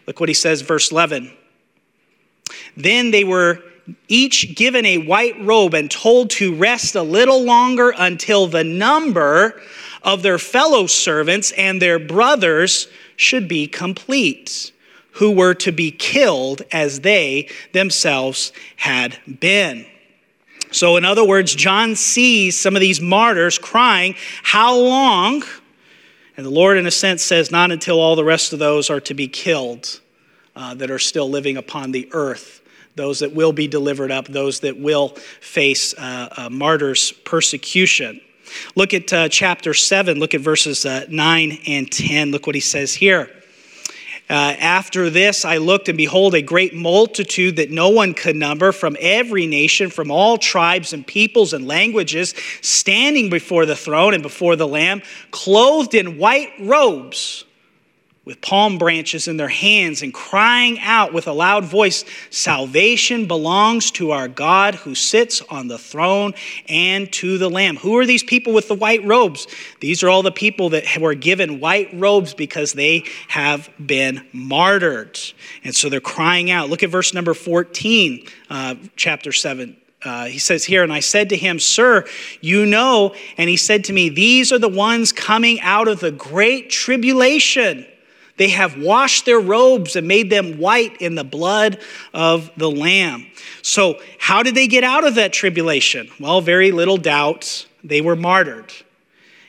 Look 0.06 0.20
what 0.20 0.28
he 0.28 0.34
says, 0.34 0.62
verse 0.62 0.92
11. 0.92 1.32
Then 2.76 3.10
they 3.10 3.24
were 3.24 3.58
each 4.06 4.54
given 4.54 4.86
a 4.86 4.98
white 4.98 5.34
robe 5.44 5.74
and 5.74 5.90
told 5.90 6.30
to 6.30 6.54
rest 6.54 6.94
a 6.94 7.02
little 7.02 7.42
longer 7.42 7.92
until 7.98 8.46
the 8.46 8.62
number 8.62 9.60
of 10.04 10.22
their 10.22 10.38
fellow 10.38 10.86
servants 10.86 11.50
and 11.52 11.82
their 11.82 11.98
brothers 11.98 12.86
should 13.22 13.48
be 13.48 13.66
complete, 13.66 14.72
who 15.12 15.30
were 15.30 15.54
to 15.54 15.72
be 15.72 15.90
killed 15.90 16.62
as 16.72 17.00
they 17.00 17.48
themselves 17.72 18.52
had 18.76 19.18
been. 19.40 19.86
So, 20.70 20.96
in 20.96 21.04
other 21.04 21.24
words, 21.24 21.54
John 21.54 21.96
sees 21.96 22.58
some 22.58 22.74
of 22.74 22.80
these 22.80 23.00
martyrs 23.00 23.58
crying, 23.58 24.14
How 24.42 24.76
long? 24.76 25.44
And 26.36 26.46
the 26.46 26.50
Lord, 26.50 26.78
in 26.78 26.86
a 26.86 26.90
sense, 26.90 27.22
says, 27.22 27.50
Not 27.50 27.70
until 27.70 28.00
all 28.00 28.16
the 28.16 28.24
rest 28.24 28.52
of 28.54 28.58
those 28.58 28.88
are 28.88 29.00
to 29.00 29.14
be 29.14 29.28
killed 29.28 30.00
uh, 30.56 30.74
that 30.74 30.90
are 30.90 30.98
still 30.98 31.28
living 31.28 31.58
upon 31.58 31.92
the 31.92 32.08
earth, 32.12 32.62
those 32.96 33.18
that 33.20 33.34
will 33.34 33.52
be 33.52 33.68
delivered 33.68 34.10
up, 34.10 34.28
those 34.28 34.60
that 34.60 34.78
will 34.78 35.10
face 35.40 35.94
uh, 35.94 36.28
uh, 36.36 36.48
martyrs' 36.50 37.12
persecution. 37.12 38.20
Look 38.74 38.94
at 38.94 39.12
uh, 39.12 39.28
chapter 39.28 39.74
7, 39.74 40.18
look 40.18 40.34
at 40.34 40.40
verses 40.40 40.84
uh, 40.86 41.06
9 41.08 41.58
and 41.66 41.90
10. 41.90 42.30
Look 42.30 42.46
what 42.46 42.54
he 42.54 42.60
says 42.60 42.94
here. 42.94 43.30
Uh, 44.30 44.54
after 44.58 45.10
this, 45.10 45.44
I 45.44 45.58
looked, 45.58 45.88
and 45.88 45.98
behold, 45.98 46.34
a 46.34 46.40
great 46.40 46.74
multitude 46.74 47.56
that 47.56 47.70
no 47.70 47.90
one 47.90 48.14
could 48.14 48.36
number 48.36 48.72
from 48.72 48.96
every 48.98 49.46
nation, 49.46 49.90
from 49.90 50.10
all 50.10 50.38
tribes 50.38 50.92
and 50.92 51.06
peoples 51.06 51.52
and 51.52 51.66
languages, 51.66 52.34
standing 52.62 53.28
before 53.28 53.66
the 53.66 53.76
throne 53.76 54.14
and 54.14 54.22
before 54.22 54.56
the 54.56 54.66
Lamb, 54.66 55.02
clothed 55.32 55.94
in 55.94 56.18
white 56.18 56.52
robes 56.60 57.44
with 58.24 58.40
palm 58.40 58.78
branches 58.78 59.26
in 59.26 59.36
their 59.36 59.48
hands 59.48 60.02
and 60.02 60.14
crying 60.14 60.78
out 60.80 61.12
with 61.12 61.26
a 61.26 61.32
loud 61.32 61.64
voice 61.64 62.04
Salvation 62.30 63.26
belongs 63.26 63.90
to 63.92 64.12
our 64.12 64.28
God 64.28 64.76
who 64.76 64.94
sits 64.94 65.42
on 65.42 65.66
the 65.66 65.78
throne 65.78 66.34
and 66.68 67.12
to 67.14 67.36
the 67.38 67.50
Lamb. 67.50 67.76
Who 67.76 67.98
are 67.98 68.06
these 68.06 68.22
people 68.22 68.52
with 68.52 68.68
the 68.68 68.74
white 68.74 69.04
robes? 69.04 69.48
These 69.80 70.04
are 70.04 70.08
all 70.08 70.22
the 70.22 70.30
people 70.30 70.70
that 70.70 70.84
were 70.98 71.14
given 71.14 71.58
white 71.58 71.90
robes 71.94 72.32
because 72.32 72.72
they 72.72 73.04
have 73.28 73.68
been 73.84 74.24
martyred. 74.32 75.18
And 75.64 75.74
so 75.74 75.88
they're 75.88 76.00
crying 76.00 76.50
out. 76.50 76.70
Look 76.70 76.84
at 76.84 76.90
verse 76.90 77.12
number 77.12 77.34
14, 77.34 78.26
uh, 78.50 78.76
chapter 78.94 79.32
7. 79.32 79.76
Uh, 80.04 80.26
he 80.26 80.38
says 80.38 80.64
here, 80.64 80.82
and 80.82 80.92
I 80.92 81.00
said 81.00 81.28
to 81.28 81.36
him, 81.36 81.58
Sir, 81.58 82.04
you 82.40 82.66
know. 82.66 83.14
And 83.36 83.48
he 83.48 83.56
said 83.56 83.84
to 83.84 83.92
me, 83.92 84.08
These 84.08 84.52
are 84.52 84.58
the 84.58 84.68
ones 84.68 85.12
coming 85.12 85.60
out 85.60 85.86
of 85.86 86.00
the 86.00 86.10
great 86.10 86.70
tribulation 86.70 87.86
they 88.42 88.48
have 88.48 88.76
washed 88.76 89.24
their 89.24 89.38
robes 89.38 89.94
and 89.94 90.08
made 90.08 90.28
them 90.28 90.58
white 90.58 91.00
in 91.00 91.14
the 91.14 91.22
blood 91.22 91.78
of 92.12 92.50
the 92.56 92.68
Lamb. 92.68 93.28
So, 93.62 94.00
how 94.18 94.42
did 94.42 94.56
they 94.56 94.66
get 94.66 94.82
out 94.82 95.06
of 95.06 95.14
that 95.14 95.32
tribulation? 95.32 96.08
Well, 96.18 96.40
very 96.40 96.72
little 96.72 96.96
doubt. 96.96 97.68
They 97.84 98.00
were 98.00 98.16
martyred. 98.16 98.72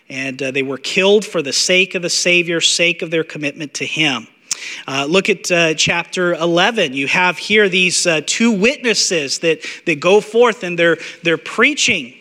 And 0.09 0.43
uh, 0.43 0.51
they 0.51 0.61
were 0.61 0.77
killed 0.77 1.25
for 1.25 1.41
the 1.41 1.51
sake 1.51 1.95
of 1.95 2.03
the 2.03 2.09
Savior, 2.11 2.61
sake 2.61 3.01
of 3.01 3.09
their 3.09 3.23
commitment 3.23 3.73
to 3.75 3.85
Him. 3.87 4.27
Uh, 4.87 5.07
look 5.09 5.27
at 5.27 5.51
uh, 5.51 5.73
chapter 5.73 6.35
11. 6.35 6.93
You 6.93 7.07
have 7.07 7.39
here 7.39 7.67
these 7.69 8.05
uh, 8.05 8.21
two 8.27 8.51
witnesses 8.51 9.39
that, 9.39 9.65
that 9.87 10.01
go 10.01 10.21
forth 10.21 10.63
and 10.63 10.77
they're, 10.77 10.99
they're 11.23 11.39
preaching. 11.39 12.13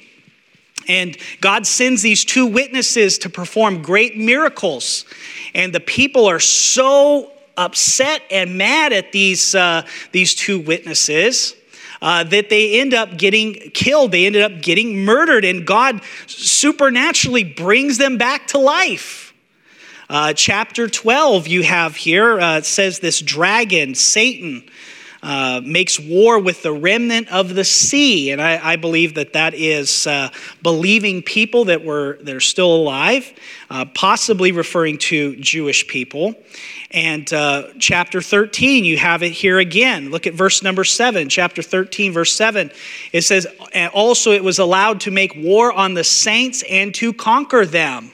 And 0.88 1.16
God 1.40 1.66
sends 1.66 2.02
these 2.02 2.24
two 2.24 2.46
witnesses 2.46 3.18
to 3.18 3.30
perform 3.30 3.82
great 3.82 4.16
miracles. 4.16 5.04
And 5.54 5.72
the 5.72 5.80
people 5.80 6.26
are 6.26 6.40
so 6.40 7.32
upset 7.56 8.22
and 8.30 8.56
mad 8.56 8.92
at 8.92 9.12
these, 9.12 9.54
uh, 9.54 9.86
these 10.12 10.34
two 10.34 10.58
witnesses. 10.58 11.54
Uh, 12.00 12.24
that 12.24 12.48
they 12.50 12.80
end 12.80 12.92
up 12.92 13.16
getting 13.16 13.54
killed. 13.74 14.10
They 14.10 14.26
ended 14.26 14.42
up 14.42 14.60
getting 14.60 15.04
murdered, 15.04 15.44
and 15.44 15.64
God 15.64 16.00
supernaturally 16.26 17.44
brings 17.44 17.96
them 17.96 18.18
back 18.18 18.48
to 18.48 18.58
life. 18.58 19.32
Uh, 20.10 20.32
chapter 20.32 20.88
12, 20.88 21.46
you 21.46 21.62
have 21.62 21.94
here, 21.94 22.40
uh, 22.40 22.60
says 22.60 22.98
this 22.98 23.20
dragon, 23.20 23.94
Satan, 23.94 24.68
uh, 25.22 25.60
makes 25.64 26.00
war 26.00 26.38
with 26.38 26.62
the 26.62 26.72
remnant 26.72 27.30
of 27.30 27.54
the 27.54 27.64
sea. 27.64 28.32
And 28.32 28.42
I, 28.42 28.72
I 28.72 28.76
believe 28.76 29.14
that 29.14 29.34
that 29.34 29.54
is 29.54 30.06
uh, 30.06 30.30
believing 30.62 31.22
people 31.22 31.66
that, 31.66 31.84
were, 31.84 32.18
that 32.22 32.34
are 32.34 32.40
still 32.40 32.74
alive, 32.74 33.32
uh, 33.70 33.84
possibly 33.94 34.50
referring 34.50 34.98
to 34.98 35.36
Jewish 35.36 35.86
people. 35.86 36.34
And 36.90 37.32
uh, 37.32 37.68
chapter 37.78 38.20
13, 38.20 38.84
you 38.84 38.98
have 38.98 39.22
it 39.22 39.30
here 39.30 39.58
again. 39.58 40.10
Look 40.10 40.26
at 40.26 40.34
verse 40.34 40.62
number 40.62 40.82
7. 40.82 41.28
Chapter 41.28 41.62
13, 41.62 42.12
verse 42.12 42.34
7. 42.34 42.70
It 43.12 43.22
says, 43.22 43.46
Also 43.94 44.32
it 44.32 44.42
was 44.42 44.58
allowed 44.58 45.00
to 45.02 45.10
make 45.10 45.36
war 45.36 45.72
on 45.72 45.94
the 45.94 46.04
saints 46.04 46.64
and 46.68 46.92
to 46.96 47.12
conquer 47.12 47.64
them. 47.64 48.10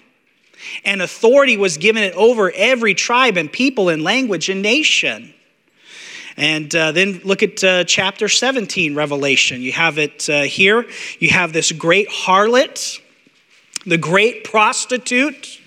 And 0.84 1.00
authority 1.00 1.56
was 1.56 1.78
given 1.78 2.02
it 2.02 2.14
over 2.14 2.52
every 2.54 2.94
tribe 2.94 3.36
and 3.36 3.50
people 3.50 3.88
and 3.88 4.02
language 4.02 4.48
and 4.48 4.60
nation. 4.60 5.32
And 6.38 6.72
uh, 6.72 6.92
then 6.92 7.20
look 7.24 7.42
at 7.42 7.64
uh, 7.64 7.82
chapter 7.82 8.28
17, 8.28 8.94
Revelation. 8.94 9.60
You 9.60 9.72
have 9.72 9.98
it 9.98 10.30
uh, 10.30 10.42
here. 10.42 10.86
You 11.18 11.30
have 11.30 11.52
this 11.52 11.72
great 11.72 12.08
harlot, 12.08 13.00
the 13.84 13.98
great 13.98 14.44
prostitute, 14.44 15.60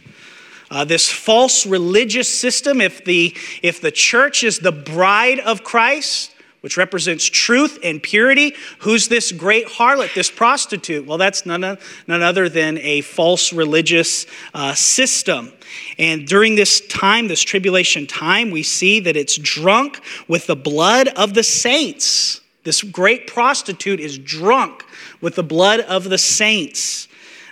uh, 0.72 0.86
this 0.86 1.10
false 1.10 1.66
religious 1.66 2.40
system. 2.40 2.80
If 2.80 3.04
the, 3.04 3.36
if 3.62 3.82
the 3.82 3.92
church 3.92 4.46
is 4.46 4.60
the 4.60 4.72
bride 4.72 5.40
of 5.40 5.66
Christ, 5.66 6.34
which 6.62 6.78
represents 6.78 7.26
truth 7.26 7.80
and 7.84 8.02
purity. 8.02 8.54
Who's 8.80 9.08
this 9.08 9.32
great 9.32 9.68
harlot, 9.68 10.14
this 10.14 10.32
prostitute? 10.32 11.06
Well, 11.06 11.18
that's 11.18 11.46
none, 11.46 11.78
none 12.08 12.22
other 12.22 12.48
than 12.50 12.78
a 12.78 13.02
false 13.02 13.52
religious 13.52 14.28
uh, 14.54 14.74
system. 14.76 15.52
And 15.98 16.28
during 16.28 16.56
this 16.56 16.82
time, 16.88 17.28
this 17.28 17.42
tribulation 17.42 18.06
time, 18.06 18.52
we 18.52 18.64
see 18.64 19.00
that 19.02 19.18
it's 19.18 19.38
drunk 19.38 20.02
with 20.28 20.48
the 20.48 20.56
blood 20.56 21.08
of 21.10 21.34
the 21.34 21.44
saints. 21.44 22.42
This 22.64 22.84
great 22.84 23.26
prostitute 23.26 24.00
is 24.00 24.20
drunk 24.20 24.86
with 25.20 25.36
the 25.36 25.44
blood 25.44 25.80
of 25.82 26.06
the 26.06 26.18
saints. 26.18 27.08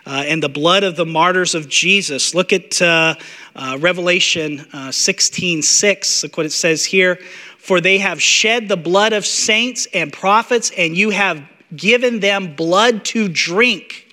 Uh, 0.06 0.24
and 0.26 0.42
the 0.42 0.50
blood 0.50 0.84
of 0.84 0.96
the 0.96 1.06
martyrs 1.06 1.54
of 1.54 1.68
Jesus. 1.68 2.34
Look 2.34 2.52
at 2.52 2.82
uh, 2.82 3.14
uh, 3.56 3.78
Revelation 3.80 4.66
uh, 4.74 4.92
16 4.92 5.62
6. 5.62 6.24
Look 6.24 6.38
what 6.38 6.46
it 6.48 6.52
says 6.52 6.84
here. 6.84 7.20
For 7.70 7.80
they 7.80 8.00
have 8.00 8.20
shed 8.20 8.68
the 8.68 8.76
blood 8.76 9.14
of 9.14 9.28
saints 9.28 9.88
and 9.94 10.12
prophets, 10.12 10.72
and 10.76 10.98
you 10.98 11.12
have 11.12 11.48
given 11.76 12.20
them 12.20 12.56
blood 12.56 13.06
to 13.06 13.30
drink. 13.30 14.12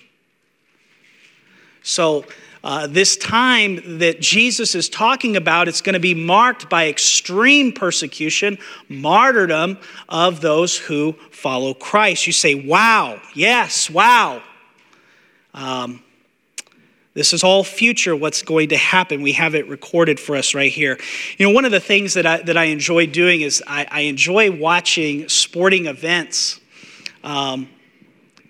So, 1.81 2.25
uh, 2.63 2.85
this 2.85 3.17
time 3.17 3.97
that 3.97 4.21
Jesus 4.21 4.75
is 4.75 4.87
talking 4.87 5.35
about, 5.35 5.67
it's 5.67 5.81
going 5.81 5.95
to 5.95 5.99
be 5.99 6.13
marked 6.13 6.69
by 6.69 6.87
extreme 6.87 7.71
persecution, 7.71 8.59
martyrdom 8.89 9.79
of 10.07 10.39
those 10.41 10.77
who 10.77 11.13
follow 11.31 11.73
Christ. 11.73 12.27
You 12.27 12.33
say, 12.33 12.53
wow, 12.53 13.19
yes, 13.33 13.89
wow. 13.89 14.43
Um, 15.55 16.03
this 17.17 17.33
is 17.33 17.43
all 17.43 17.63
future, 17.63 18.15
what's 18.15 18.43
going 18.43 18.69
to 18.69 18.77
happen. 18.77 19.23
We 19.23 19.31
have 19.31 19.55
it 19.55 19.67
recorded 19.67 20.19
for 20.19 20.35
us 20.35 20.53
right 20.53 20.71
here. 20.71 20.99
You 21.39 21.47
know, 21.47 21.51
one 21.51 21.65
of 21.65 21.71
the 21.71 21.79
things 21.79 22.13
that 22.13 22.27
I, 22.27 22.43
that 22.43 22.55
I 22.55 22.65
enjoy 22.65 23.07
doing 23.07 23.41
is 23.41 23.63
I, 23.65 23.87
I 23.89 24.01
enjoy 24.01 24.51
watching 24.51 25.27
sporting 25.27 25.87
events, 25.87 26.61
um, 27.23 27.69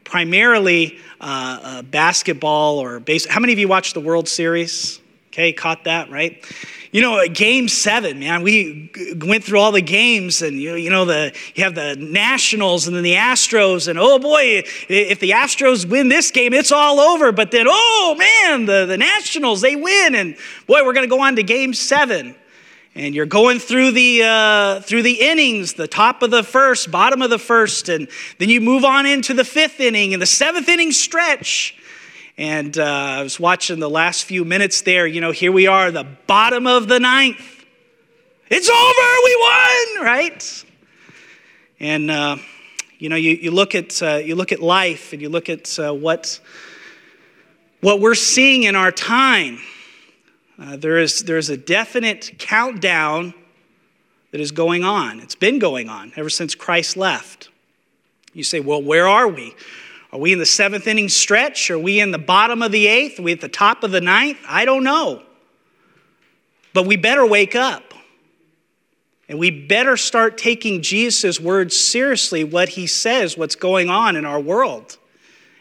primarily 0.03 0.99
uh, 1.21 1.59
uh, 1.63 1.81
basketball 1.83 2.79
or 2.79 2.99
base. 2.99 3.25
How 3.25 3.39
many 3.39 3.53
of 3.53 3.59
you 3.59 3.69
watch 3.69 3.93
the 3.93 4.01
World 4.01 4.27
Series? 4.27 4.99
Okay, 5.27 5.53
caught 5.53 5.85
that, 5.85 6.11
right? 6.11 6.43
You 6.91 7.01
know, 7.01 7.27
game 7.27 7.67
seven, 7.67 8.19
man, 8.19 8.43
we 8.43 8.89
went 9.17 9.43
through 9.43 9.59
all 9.59 9.73
the 9.73 9.81
games, 9.81 10.41
and 10.41 10.59
you, 10.59 10.75
you 10.75 10.89
know, 10.89 11.03
the 11.03 11.35
you 11.55 11.63
have 11.65 11.75
the 11.75 11.95
Nationals 11.97 12.87
and 12.87 12.95
then 12.95 13.03
the 13.03 13.15
Astros, 13.15 13.89
and 13.89 13.99
oh 13.99 14.19
boy, 14.19 14.63
if 14.87 15.19
the 15.19 15.31
Astros 15.31 15.85
win 15.85 16.07
this 16.07 16.31
game, 16.31 16.53
it's 16.53 16.71
all 16.71 16.99
over. 16.99 17.33
But 17.33 17.51
then, 17.51 17.65
oh 17.67 18.15
man, 18.17 18.65
the, 18.65 18.85
the 18.85 18.97
Nationals, 18.97 19.59
they 19.61 19.75
win, 19.75 20.15
and 20.15 20.35
boy, 20.65 20.85
we're 20.85 20.93
going 20.93 21.07
to 21.07 21.13
go 21.13 21.21
on 21.21 21.35
to 21.35 21.43
game 21.43 21.73
seven. 21.73 22.35
And 22.95 23.13
you're 23.13 23.27
going 23.27 23.59
through 23.59 23.91
the, 23.91 24.23
uh, 24.23 24.79
through 24.81 25.03
the 25.03 25.21
innings, 25.21 25.73
the 25.73 25.87
top 25.87 26.23
of 26.23 26.31
the 26.31 26.41
first, 26.41 26.89
bottom 26.89 27.21
of 27.21 27.29
the 27.29 27.37
first, 27.37 27.89
and 27.89 28.07
then 28.39 28.49
you 28.49 28.59
move 28.59 28.83
on 28.83 29.05
into 29.05 29.35
the 29.35 29.43
fifth 29.43 29.79
inning 29.79 30.13
and 30.13 30.21
the 30.21 30.25
seventh 30.25 30.67
inning 30.67 30.91
stretch. 30.91 31.77
And 32.37 32.77
uh, 32.77 32.83
I 32.83 33.23
was 33.23 33.39
watching 33.39 33.79
the 33.79 33.89
last 33.89 34.25
few 34.25 34.45
minutes 34.45 34.81
there. 34.81 35.07
You 35.07 35.21
know, 35.21 35.31
here 35.31 35.51
we 35.51 35.65
are, 35.65 35.89
the 35.89 36.05
bottom 36.27 36.67
of 36.67 36.87
the 36.87 36.99
ninth. 36.99 37.65
It's 38.49 38.69
over, 38.69 39.15
we 39.25 39.35
won, 39.39 40.05
right? 40.05 40.65
And 41.79 42.11
uh, 42.11 42.37
you 42.99 43.09
know, 43.09 43.15
you, 43.15 43.31
you 43.31 43.51
look 43.51 43.75
at 43.75 44.01
uh, 44.01 44.15
you 44.17 44.35
look 44.35 44.51
at 44.51 44.61
life, 44.61 45.13
and 45.13 45.21
you 45.21 45.29
look 45.29 45.49
at 45.49 45.77
uh, 45.79 45.93
what 45.93 46.39
what 47.81 47.99
we're 47.99 48.15
seeing 48.15 48.63
in 48.63 48.75
our 48.75 48.91
time. 48.91 49.59
Uh, 50.59 50.77
there 50.77 50.97
is 50.97 51.23
there 51.23 51.37
is 51.37 51.49
a 51.49 51.57
definite 51.57 52.35
countdown 52.37 53.33
that 54.31 54.41
is 54.41 54.51
going 54.51 54.83
on. 54.83 55.19
It's 55.19 55.35
been 55.35 55.59
going 55.59 55.89
on 55.89 56.13
ever 56.15 56.29
since 56.29 56.55
Christ 56.55 56.97
left. 56.97 57.49
You 58.33 58.43
say, 58.43 58.59
well, 58.59 58.81
where 58.81 59.07
are 59.07 59.27
we? 59.27 59.55
Are 60.11 60.19
we 60.19 60.31
in 60.31 60.39
the 60.39 60.45
seventh 60.45 60.87
inning 60.87 61.09
stretch? 61.09 61.69
Are 61.69 61.79
we 61.79 61.99
in 61.99 62.11
the 62.11 62.17
bottom 62.17 62.61
of 62.61 62.71
the 62.71 62.87
eighth? 62.87 63.19
Are 63.19 63.23
we 63.23 63.33
at 63.33 63.41
the 63.41 63.49
top 63.49 63.83
of 63.83 63.91
the 63.91 64.01
ninth? 64.01 64.39
I 64.47 64.63
don't 64.65 64.83
know. 64.83 65.21
But 66.73 66.85
we 66.85 66.95
better 66.95 67.25
wake 67.25 67.55
up. 67.55 67.93
And 69.29 69.37
we 69.37 69.51
better 69.51 69.97
start 69.97 70.37
taking 70.37 70.81
Jesus' 70.81 71.39
words 71.39 71.77
seriously, 71.77 72.45
what 72.45 72.69
he 72.69 72.87
says, 72.87 73.37
what's 73.37 73.55
going 73.55 73.89
on 73.89 74.15
in 74.15 74.23
our 74.23 74.39
world, 74.39 74.97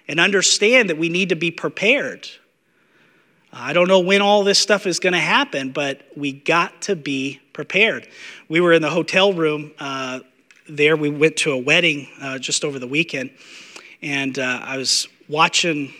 and 0.06 0.20
understand 0.20 0.88
that 0.88 0.98
we 0.98 1.08
need 1.08 1.30
to 1.30 1.36
be 1.36 1.50
prepared. 1.50 2.28
I 3.52 3.72
don't 3.72 3.88
know 3.88 3.98
when 3.98 4.22
all 4.22 4.44
this 4.44 4.60
stuff 4.60 4.86
is 4.86 5.00
going 5.00 5.14
to 5.14 5.18
happen, 5.18 5.72
but 5.72 6.02
we 6.14 6.32
got 6.32 6.82
to 6.82 6.94
be 6.94 7.40
prepared. 7.52 8.06
We 8.48 8.60
were 8.60 8.72
in 8.72 8.82
the 8.82 8.90
hotel 8.90 9.32
room 9.32 9.72
uh, 9.80 10.20
there. 10.68 10.94
We 10.94 11.10
went 11.10 11.38
to 11.38 11.50
a 11.50 11.58
wedding 11.58 12.08
uh, 12.20 12.38
just 12.38 12.64
over 12.64 12.78
the 12.78 12.86
weekend 12.86 13.30
and 14.02 14.38
uh, 14.38 14.60
I 14.62 14.76
was 14.76 15.08
watching 15.28 15.92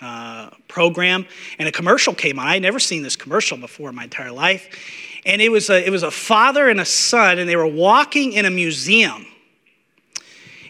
uh, 0.00 0.50
program, 0.68 1.26
and 1.58 1.68
a 1.68 1.72
commercial 1.72 2.14
came 2.14 2.38
on. 2.38 2.46
I 2.46 2.54
had 2.54 2.62
never 2.62 2.78
seen 2.78 3.02
this 3.02 3.16
commercial 3.16 3.58
before 3.58 3.90
in 3.90 3.94
my 3.94 4.04
entire 4.04 4.32
life, 4.32 5.20
and 5.24 5.42
it 5.42 5.50
was 5.50 5.70
a, 5.70 5.86
it 5.86 5.90
was 5.90 6.02
a 6.02 6.10
father 6.10 6.68
and 6.68 6.80
a 6.80 6.84
son, 6.84 7.38
and 7.38 7.48
they 7.48 7.56
were 7.56 7.66
walking 7.66 8.32
in 8.32 8.44
a 8.44 8.50
museum. 8.50 9.26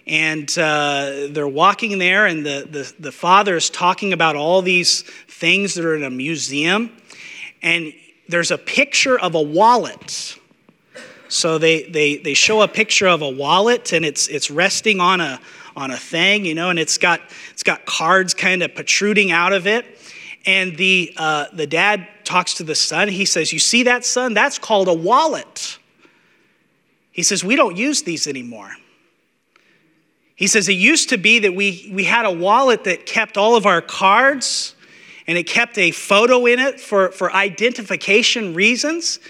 And 0.04 0.50
uh, 0.58 1.28
they're 1.30 1.46
walking 1.46 1.98
there, 1.98 2.26
and 2.26 2.44
the, 2.44 2.66
the, 2.68 2.92
the 2.98 3.12
father 3.12 3.56
is 3.56 3.70
talking 3.70 4.12
about 4.12 4.34
all 4.34 4.60
these 4.60 5.02
things 5.28 5.74
that 5.74 5.84
are 5.84 5.94
in 5.94 6.02
a 6.02 6.10
museum. 6.10 6.90
And 7.62 7.94
there's 8.28 8.50
a 8.50 8.58
picture 8.58 9.18
of 9.18 9.36
a 9.36 9.40
wallet. 9.40 10.36
So 11.28 11.56
they, 11.56 11.84
they, 11.84 12.16
they 12.16 12.34
show 12.34 12.62
a 12.62 12.68
picture 12.68 13.06
of 13.06 13.22
a 13.22 13.30
wallet, 13.30 13.92
and 13.92 14.04
it's, 14.04 14.26
it's 14.26 14.50
resting 14.50 15.00
on 15.00 15.20
a, 15.20 15.40
on 15.76 15.90
a 15.90 15.96
thing, 15.96 16.44
you 16.44 16.54
know, 16.54 16.70
and 16.70 16.78
it's 16.78 16.98
got 16.98 17.20
it's 17.52 17.62
got 17.62 17.84
cards 17.86 18.34
kind 18.34 18.62
of 18.62 18.74
protruding 18.74 19.30
out 19.30 19.52
of 19.52 19.66
it. 19.66 19.98
And 20.44 20.76
the 20.76 21.12
uh, 21.16 21.46
the 21.52 21.66
dad 21.66 22.06
talks 22.24 22.54
to 22.54 22.64
the 22.64 22.74
son. 22.74 23.08
He 23.08 23.24
says, 23.24 23.52
"You 23.52 23.58
see 23.58 23.84
that 23.84 24.04
son? 24.04 24.34
That's 24.34 24.58
called 24.58 24.88
a 24.88 24.94
wallet." 24.94 25.78
He 27.10 27.22
says, 27.22 27.44
"We 27.44 27.56
don't 27.56 27.76
use 27.76 28.02
these 28.02 28.26
anymore." 28.26 28.72
He 30.34 30.46
says, 30.46 30.68
"It 30.68 30.74
used 30.74 31.10
to 31.10 31.18
be 31.18 31.38
that 31.40 31.54
we 31.54 31.90
we 31.92 32.04
had 32.04 32.26
a 32.26 32.32
wallet 32.32 32.84
that 32.84 33.06
kept 33.06 33.36
all 33.36 33.56
of 33.56 33.66
our 33.66 33.80
cards." 33.80 34.74
and 35.26 35.38
it 35.38 35.44
kept 35.44 35.78
a 35.78 35.90
photo 35.90 36.46
in 36.46 36.58
it 36.58 36.80
for, 36.80 37.10
for 37.12 37.32
identification 37.32 38.54
reasons. 38.54 39.20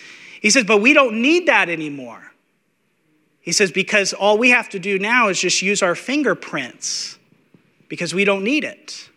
He 0.40 0.50
says, 0.50 0.64
but 0.64 0.78
we 0.78 0.92
don't 0.92 1.20
need 1.20 1.46
that 1.46 1.68
anymore. 1.68 2.31
He 3.42 3.52
says, 3.52 3.72
because 3.72 4.12
all 4.12 4.38
we 4.38 4.50
have 4.50 4.68
to 4.70 4.78
do 4.78 4.98
now 4.98 5.28
is 5.28 5.40
just 5.40 5.62
use 5.62 5.82
our 5.82 5.96
fingerprints 5.96 7.18
because 7.88 8.14
we 8.14 8.24
don't 8.24 8.44
need 8.44 8.64
it. 8.64 9.10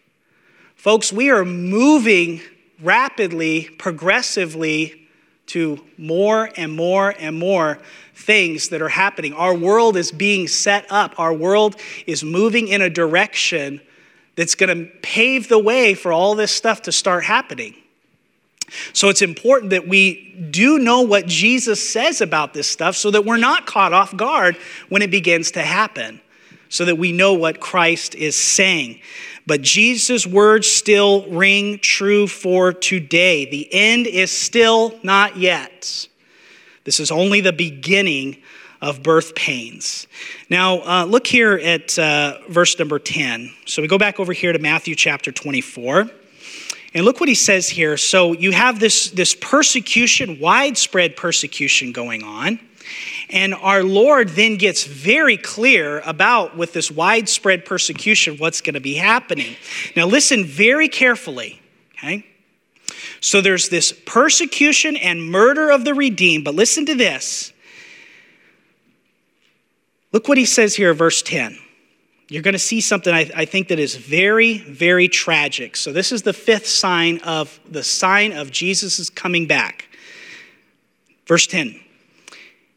Folks, 0.76 1.14
we 1.14 1.30
are 1.30 1.46
moving 1.46 2.42
rapidly, 2.82 3.70
progressively 3.78 5.08
to 5.48 5.80
more 5.98 6.50
and 6.58 6.76
more 6.76 7.14
and 7.20 7.38
more 7.38 7.80
things 8.16 8.70
that 8.70 8.82
are 8.82 8.90
happening. 8.90 9.34
Our 9.34 9.56
world 9.56 9.96
is 9.96 10.12
being 10.12 10.48
set 10.48 10.86
up, 10.90 11.20
our 11.20 11.34
world 11.34 11.76
is 12.08 12.24
moving 12.24 12.68
in 12.68 12.82
a 12.82 12.90
direction 12.90 13.80
that's 14.36 14.56
going 14.56 14.76
to 14.76 14.92
pave 15.02 15.48
the 15.48 15.60
way 15.60 15.94
for 15.94 16.12
all 16.12 16.36
this 16.36 16.52
stuff 16.52 16.82
to 16.84 16.92
start 16.92 17.24
happening. 17.24 17.76
So 18.94 19.10
it's 19.10 19.22
important 19.22 19.72
that 19.72 19.88
we 19.88 20.34
do 20.52 20.80
know 20.80 21.02
what 21.02 21.28
Jesus 21.28 21.88
says 21.88 22.22
about 22.22 22.54
this 22.54 22.68
stuff 22.70 22.96
so 22.96 23.12
that 23.12 23.26
we're 23.26 23.38
not 23.38 23.66
caught 23.66 23.94
off 23.94 24.16
guard 24.16 24.58
when 24.90 25.02
it 25.02 25.12
begins 25.12 25.52
to 25.52 25.62
happen, 25.62 26.22
so 26.70 26.86
that 26.86 26.98
we 26.98 27.12
know 27.12 27.34
what 27.34 27.60
Christ 27.60 28.16
is 28.16 28.36
saying. 28.42 29.00
But 29.48 29.62
Jesus' 29.62 30.26
words 30.26 30.68
still 30.68 31.28
ring 31.28 31.80
true 31.80 32.28
for 32.28 32.74
today. 32.74 33.46
The 33.46 33.72
end 33.72 34.08
is 34.08 34.32
still 34.32 35.00
not 35.04 35.38
yet. 35.38 36.08
This 36.84 37.00
is 37.00 37.12
only 37.12 37.42
the 37.42 37.54
beginning 37.54 38.38
of 38.82 39.04
birth 39.04 39.36
pains. 39.36 40.08
Now, 40.50 40.80
uh, 40.82 41.06
look 41.06 41.28
here 41.28 41.54
at 41.54 41.98
uh, 41.98 42.40
verse 42.50 42.78
number 42.78 43.00
10. 43.00 43.52
So 43.66 43.82
we 43.82 43.88
go 43.88 43.98
back 43.98 44.20
over 44.20 44.34
here 44.34 44.52
to 44.52 44.60
Matthew 44.60 44.96
chapter 44.96 45.32
24. 45.32 46.10
And 46.96 47.04
look 47.04 47.20
what 47.20 47.28
he 47.28 47.36
says 47.36 47.68
here. 47.68 47.98
So 47.98 48.32
you 48.32 48.54
have 48.54 48.80
this, 48.80 49.12
this 49.12 49.36
persecution, 49.36 50.40
widespread 50.40 51.18
persecution 51.18 51.92
going 51.92 52.24
on. 52.24 52.58
And 53.30 53.54
our 53.54 53.84
Lord 53.84 54.30
then 54.30 54.56
gets 54.56 54.86
very 54.86 55.36
clear 55.36 56.00
about, 56.06 56.56
with 56.56 56.72
this 56.72 56.90
widespread 56.90 57.66
persecution, 57.66 58.38
what's 58.38 58.62
going 58.62 58.76
to 58.76 58.80
be 58.80 58.94
happening. 58.94 59.58
Now, 59.96 60.06
listen 60.06 60.46
very 60.46 60.88
carefully, 60.88 61.62
okay? 61.98 62.26
So 63.20 63.42
there's 63.42 63.68
this 63.68 63.92
persecution 64.06 64.96
and 64.96 65.30
murder 65.30 65.72
of 65.72 65.84
the 65.84 65.94
redeemed, 65.94 66.46
but 66.46 66.56
listen 66.56 66.86
to 66.86 66.96
this. 66.96 67.52
Look 70.14 70.30
what 70.30 70.38
he 70.38 70.46
says 70.46 70.76
here, 70.76 70.94
verse 70.94 71.22
10 71.22 71.58
you're 72.28 72.42
going 72.42 72.54
to 72.54 72.60
see 72.60 72.82
something 72.82 73.14
I, 73.14 73.30
I, 73.36 73.46
think 73.46 73.68
that 73.68 73.78
is 73.78 73.96
very, 73.96 74.58
very 74.60 75.08
tragic. 75.08 75.76
So, 75.76 75.94
this 75.94 76.12
is 76.12 76.24
the 76.24 76.34
fifth 76.34 76.66
sign 76.66 77.20
of 77.20 77.60
the 77.70 77.84
sign 77.84 78.32
of 78.32 78.52
Jesus' 78.52 79.10
coming 79.10 79.46
back. 79.46 79.88
Verse 81.28 81.48
10 81.48 81.80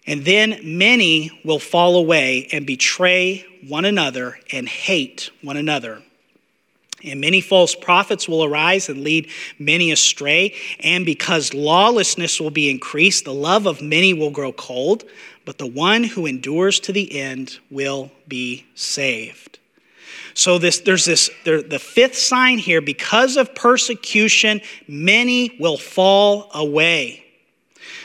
And 0.07 0.25
then 0.25 0.61
many 0.63 1.41
will 1.45 1.59
fall 1.59 1.97
away 1.97 2.49
and 2.53 2.67
betray 2.67 3.47
one 3.67 3.85
another 3.85 4.39
and 4.53 4.69
hate 4.69 5.31
one 5.43 5.57
another. 5.57 6.03
And 7.05 7.21
many 7.21 7.41
false 7.41 7.75
prophets 7.75 8.29
will 8.29 8.43
arise 8.43 8.89
and 8.89 9.03
lead 9.03 9.29
many 9.59 9.93
astray. 9.93 10.55
And 10.81 11.07
because 11.07 11.55
lawlessness 11.55 12.41
will 12.41 12.51
be 12.51 12.71
increased, 12.71 13.25
the 13.25 13.35
love 13.35 13.67
of 13.67 13.81
many 13.81 14.13
will 14.15 14.31
grow 14.31 14.53
cold 14.53 15.05
but 15.49 15.57
the 15.57 15.67
one 15.67 16.05
who 16.05 16.27
endures 16.27 16.79
to 16.79 16.93
the 16.93 17.19
end 17.19 17.59
will 17.71 18.11
be 18.29 18.67
saved. 18.75 19.59
So 20.35 20.59
this, 20.59 20.81
there's 20.81 21.07
this, 21.07 21.31
there, 21.47 21.63
the 21.63 21.79
fifth 21.79 22.19
sign 22.19 22.59
here, 22.59 22.83
because 22.83 23.39
of 23.39 23.55
persecution, 23.55 24.61
many 24.87 25.57
will 25.59 25.79
fall 25.79 26.51
away. 26.53 27.25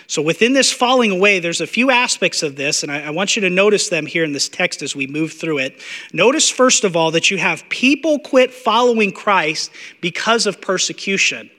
So 0.07 0.21
within 0.21 0.53
this 0.53 0.71
falling 0.71 1.11
away, 1.11 1.39
there's 1.39 1.61
a 1.61 1.67
few 1.67 1.91
aspects 1.91 2.43
of 2.43 2.55
this, 2.55 2.83
and 2.83 2.91
I, 2.91 3.07
I 3.07 3.09
want 3.11 3.35
you 3.35 3.41
to 3.41 3.49
notice 3.49 3.89
them 3.89 4.05
here 4.05 4.23
in 4.23 4.33
this 4.33 4.49
text 4.49 4.81
as 4.81 4.95
we 4.95 5.07
move 5.07 5.33
through 5.33 5.59
it. 5.59 5.81
Notice, 6.11 6.49
first 6.49 6.83
of 6.83 6.95
all, 6.95 7.11
that 7.11 7.31
you 7.31 7.37
have 7.37 7.67
people 7.69 8.19
quit 8.19 8.53
following 8.53 9.11
Christ 9.11 9.71
because 10.01 10.45
of 10.45 10.61
persecution. 10.61 11.49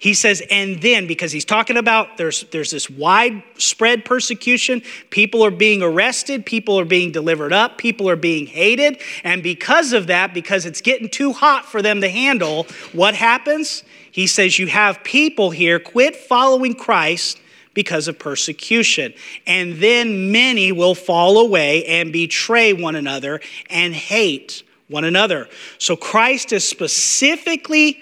He 0.00 0.14
says, 0.14 0.42
and 0.48 0.80
then, 0.80 1.06
because 1.08 1.32
he's 1.32 1.44
talking 1.44 1.76
about 1.76 2.18
there's, 2.18 2.44
there's 2.50 2.70
this 2.70 2.88
widespread 2.88 4.04
persecution, 4.04 4.82
people 5.10 5.44
are 5.44 5.50
being 5.50 5.82
arrested, 5.82 6.46
people 6.46 6.78
are 6.78 6.84
being 6.84 7.10
delivered 7.10 7.52
up, 7.52 7.78
people 7.78 8.08
are 8.08 8.16
being 8.16 8.46
hated. 8.46 9.00
And 9.24 9.42
because 9.42 9.92
of 9.92 10.06
that, 10.06 10.32
because 10.32 10.66
it's 10.66 10.80
getting 10.80 11.08
too 11.08 11.32
hot 11.32 11.64
for 11.64 11.82
them 11.82 12.00
to 12.02 12.08
handle, 12.08 12.68
what 12.92 13.14
happens? 13.14 13.82
He 14.18 14.26
says, 14.26 14.58
you 14.58 14.66
have 14.66 15.04
people 15.04 15.50
here 15.52 15.78
quit 15.78 16.16
following 16.16 16.74
Christ 16.74 17.40
because 17.72 18.08
of 18.08 18.18
persecution. 18.18 19.14
And 19.46 19.74
then 19.74 20.32
many 20.32 20.72
will 20.72 20.96
fall 20.96 21.38
away 21.38 21.84
and 21.84 22.12
betray 22.12 22.72
one 22.72 22.96
another 22.96 23.40
and 23.70 23.94
hate 23.94 24.64
one 24.88 25.04
another. 25.04 25.48
So 25.78 25.94
Christ 25.94 26.52
is 26.52 26.68
specifically 26.68 28.00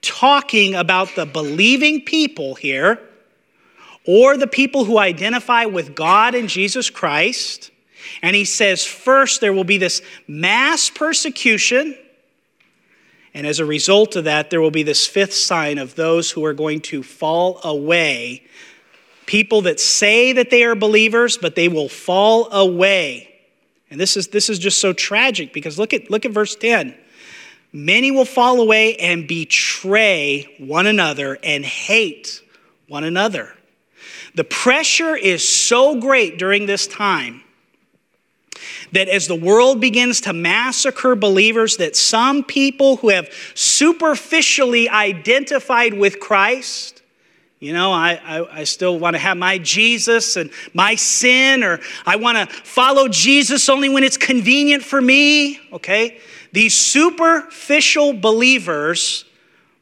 talking 0.00 0.74
about 0.74 1.14
the 1.14 1.26
believing 1.26 2.00
people 2.00 2.54
here 2.54 2.98
or 4.06 4.38
the 4.38 4.46
people 4.46 4.86
who 4.86 4.98
identify 4.98 5.66
with 5.66 5.94
God 5.94 6.34
and 6.34 6.48
Jesus 6.48 6.88
Christ. 6.88 7.70
And 8.22 8.34
he 8.34 8.46
says, 8.46 8.86
first, 8.86 9.42
there 9.42 9.52
will 9.52 9.64
be 9.64 9.76
this 9.76 10.00
mass 10.26 10.88
persecution. 10.88 11.94
And 13.34 13.46
as 13.46 13.58
a 13.58 13.64
result 13.64 14.16
of 14.16 14.24
that, 14.24 14.50
there 14.50 14.60
will 14.60 14.70
be 14.70 14.82
this 14.82 15.06
fifth 15.06 15.34
sign 15.34 15.78
of 15.78 15.94
those 15.94 16.30
who 16.30 16.44
are 16.44 16.54
going 16.54 16.80
to 16.82 17.02
fall 17.02 17.60
away. 17.62 18.44
People 19.26 19.62
that 19.62 19.78
say 19.78 20.32
that 20.32 20.50
they 20.50 20.64
are 20.64 20.74
believers, 20.74 21.36
but 21.36 21.54
they 21.54 21.68
will 21.68 21.88
fall 21.88 22.50
away. 22.52 23.28
And 23.90 24.00
this 24.00 24.16
is, 24.16 24.28
this 24.28 24.48
is 24.48 24.58
just 24.58 24.80
so 24.80 24.92
tragic 24.92 25.52
because 25.52 25.78
look 25.78 25.92
at, 25.92 26.10
look 26.10 26.24
at 26.24 26.32
verse 26.32 26.56
10. 26.56 26.94
Many 27.72 28.10
will 28.10 28.24
fall 28.24 28.60
away 28.60 28.96
and 28.96 29.28
betray 29.28 30.54
one 30.58 30.86
another 30.86 31.38
and 31.42 31.64
hate 31.64 32.42
one 32.86 33.04
another. 33.04 33.54
The 34.34 34.44
pressure 34.44 35.16
is 35.16 35.46
so 35.46 36.00
great 36.00 36.38
during 36.38 36.66
this 36.66 36.86
time 36.86 37.42
that 38.92 39.08
as 39.08 39.26
the 39.26 39.34
world 39.34 39.80
begins 39.80 40.20
to 40.22 40.32
massacre 40.32 41.14
believers 41.14 41.76
that 41.76 41.96
some 41.96 42.44
people 42.44 42.96
who 42.96 43.08
have 43.08 43.28
superficially 43.54 44.88
identified 44.88 45.94
with 45.94 46.20
Christ 46.20 46.98
you 47.60 47.72
know, 47.72 47.90
I, 47.92 48.20
I, 48.24 48.60
I, 48.60 48.64
still 48.64 49.00
want 49.00 49.14
to 49.14 49.18
have 49.18 49.36
my 49.36 49.58
Jesus 49.58 50.36
and 50.36 50.50
my 50.74 50.94
sin, 50.94 51.64
or 51.64 51.80
I 52.06 52.14
want 52.14 52.38
to 52.38 52.54
follow 52.54 53.08
Jesus 53.08 53.68
only 53.68 53.88
when 53.88 54.04
it's 54.04 54.16
convenient 54.16 54.84
for 54.84 55.00
me, 55.00 55.58
okay? 55.72 56.20
These 56.52 56.76
superficial 56.76 58.12
believers 58.12 59.24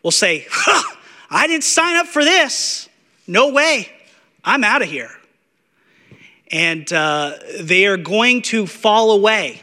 will 0.03 0.11
say, 0.11 0.47
huh, 0.51 0.97
I 1.29 1.47
didn't 1.47 1.65
sign 1.65 1.97
up 1.97 2.07
for 2.07 2.25
this. 2.25 2.89
No 3.27 3.51
way. 3.51 3.91
I'm 4.43 4.65
out 4.65 4.81
of 4.81 4.89
here. 4.89 5.11
And 6.51 6.91
uh, 6.93 7.35
they 7.61 7.87
are 7.87 7.97
going 7.97 8.43
to 8.43 8.67
fall 8.67 9.11
away. 9.11 9.63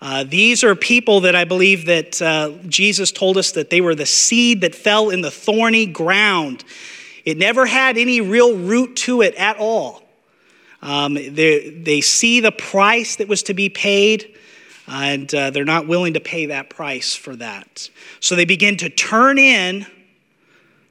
Uh, 0.00 0.22
these 0.22 0.62
are 0.62 0.74
people 0.74 1.20
that 1.20 1.34
I 1.34 1.44
believe 1.44 1.86
that 1.86 2.20
uh, 2.20 2.52
Jesus 2.68 3.10
told 3.10 3.38
us 3.38 3.52
that 3.52 3.70
they 3.70 3.80
were 3.80 3.94
the 3.94 4.04
seed 4.04 4.60
that 4.60 4.74
fell 4.74 5.08
in 5.08 5.22
the 5.22 5.30
thorny 5.30 5.86
ground. 5.86 6.62
It 7.24 7.38
never 7.38 7.64
had 7.64 7.96
any 7.96 8.20
real 8.20 8.54
root 8.54 8.96
to 8.96 9.22
it 9.22 9.34
at 9.36 9.56
all. 9.56 10.02
Um, 10.82 11.14
they, 11.14 12.02
see 12.02 12.40
the 12.40 12.52
price 12.52 13.16
that 13.16 13.26
was 13.28 13.44
to 13.44 13.54
be 13.54 13.70
paid, 13.70 14.36
and 14.86 15.34
uh, 15.34 15.48
they're 15.48 15.64
not 15.64 15.88
willing 15.88 16.12
to 16.12 16.20
pay 16.20 16.46
that 16.46 16.68
price 16.68 17.14
for 17.14 17.34
that. 17.36 17.88
So 18.20 18.36
they 18.36 18.44
begin 18.44 18.76
to 18.76 18.90
turn 18.90 19.38
in 19.38 19.86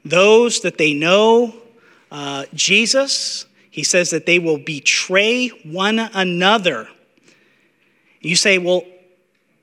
those 0.04 0.62
that 0.62 0.76
they 0.76 0.92
know 0.92 1.54
uh, 2.10 2.46
Jesus. 2.52 3.46
He 3.74 3.82
says 3.82 4.10
that 4.10 4.24
they 4.24 4.38
will 4.38 4.58
betray 4.58 5.48
one 5.48 5.98
another. 5.98 6.86
You 8.20 8.36
say, 8.36 8.56
well, 8.56 8.84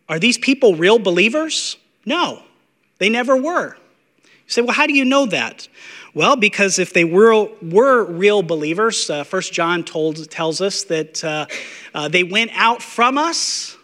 are 0.10 0.20
these 0.20 0.38
people 0.38 0.76
real 0.76 1.00
believers? 1.00 1.78
No, 2.06 2.44
they 2.98 3.08
never 3.08 3.38
were. 3.38 3.78
You 4.26 4.30
say, 4.48 4.64
well, 4.64 4.74
how 4.74 4.86
do 4.86 4.92
you 4.92 5.06
know 5.06 5.28
that? 5.28 5.70
Well, 6.14 6.36
because 6.36 6.78
if 6.78 6.92
they 6.92 7.06
were, 7.06 7.48
were 7.62 8.04
real 8.04 8.44
believers, 8.44 9.10
uh, 9.10 9.24
1 9.24 9.44
John 9.44 9.86
told, 9.86 10.30
tells 10.30 10.60
us 10.60 10.84
that 10.84 11.24
uh, 11.24 11.46
uh, 11.94 12.10
they 12.10 12.24
went 12.26 12.52
out 12.54 12.82
from 12.82 13.18
us 13.18 13.78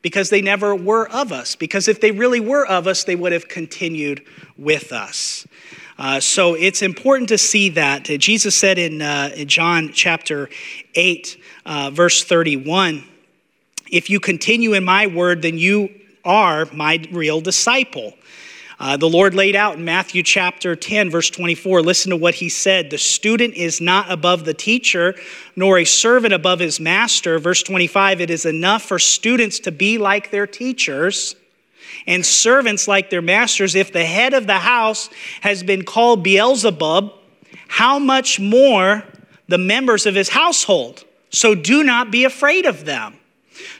because 0.00 0.30
they 0.30 0.40
never 0.40 0.74
were 0.74 1.06
of 1.10 1.30
us. 1.30 1.56
Because 1.56 1.88
if 1.88 2.00
they 2.00 2.10
really 2.10 2.40
were 2.40 2.66
of 2.66 2.86
us, 2.86 3.04
they 3.04 3.16
would 3.16 3.32
have 3.32 3.48
continued 3.48 4.24
with 4.56 4.92
us. 4.92 5.46
Uh, 5.96 6.18
so 6.18 6.54
it's 6.54 6.82
important 6.82 7.28
to 7.28 7.38
see 7.38 7.68
that. 7.70 8.04
Jesus 8.04 8.56
said 8.56 8.78
in, 8.78 9.00
uh, 9.00 9.30
in 9.36 9.46
John 9.46 9.92
chapter 9.92 10.48
8, 10.94 11.40
uh, 11.66 11.90
verse 11.92 12.24
31, 12.24 13.04
If 13.90 14.10
you 14.10 14.18
continue 14.18 14.72
in 14.72 14.84
my 14.84 15.06
word, 15.06 15.42
then 15.42 15.56
you 15.56 15.90
are 16.24 16.66
my 16.72 17.04
real 17.12 17.40
disciple. 17.40 18.14
Uh, 18.80 18.96
the 18.96 19.08
Lord 19.08 19.34
laid 19.34 19.54
out 19.54 19.76
in 19.76 19.84
Matthew 19.84 20.24
chapter 20.24 20.74
10, 20.74 21.10
verse 21.10 21.30
24. 21.30 21.80
Listen 21.80 22.10
to 22.10 22.16
what 22.16 22.34
he 22.34 22.48
said. 22.48 22.90
The 22.90 22.98
student 22.98 23.54
is 23.54 23.80
not 23.80 24.10
above 24.10 24.44
the 24.44 24.54
teacher, 24.54 25.14
nor 25.54 25.78
a 25.78 25.84
servant 25.84 26.34
above 26.34 26.58
his 26.58 26.80
master. 26.80 27.38
Verse 27.38 27.62
25 27.62 28.20
It 28.20 28.30
is 28.30 28.44
enough 28.44 28.82
for 28.82 28.98
students 28.98 29.60
to 29.60 29.70
be 29.70 29.96
like 29.96 30.32
their 30.32 30.48
teachers 30.48 31.36
and 32.06 32.24
servants 32.24 32.86
like 32.88 33.10
their 33.10 33.22
masters. 33.22 33.74
If 33.74 33.92
the 33.92 34.04
head 34.04 34.34
of 34.34 34.46
the 34.46 34.58
house 34.58 35.10
has 35.40 35.62
been 35.62 35.84
called 35.84 36.22
Beelzebub, 36.22 37.12
how 37.68 37.98
much 37.98 38.38
more 38.38 39.04
the 39.48 39.58
members 39.58 40.06
of 40.06 40.14
his 40.14 40.28
household? 40.28 41.04
So 41.30 41.54
do 41.54 41.82
not 41.82 42.10
be 42.10 42.24
afraid 42.24 42.66
of 42.66 42.84
them. 42.84 43.18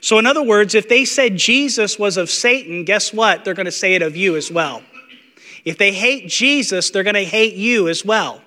So, 0.00 0.18
in 0.18 0.26
other 0.26 0.42
words, 0.42 0.74
if 0.74 0.88
they 0.88 1.04
said 1.04 1.36
Jesus 1.36 1.98
was 1.98 2.16
of 2.16 2.30
Satan, 2.30 2.84
guess 2.84 3.12
what? 3.12 3.44
They're 3.44 3.54
going 3.54 3.66
to 3.66 3.72
say 3.72 3.94
it 3.94 4.02
of 4.02 4.16
you 4.16 4.36
as 4.36 4.50
well. 4.50 4.82
If 5.64 5.78
they 5.78 5.92
hate 5.92 6.28
Jesus, 6.28 6.90
they're 6.90 7.02
going 7.02 7.14
to 7.14 7.24
hate 7.24 7.54
you 7.54 7.88
as 7.88 8.04
well. 8.04 8.42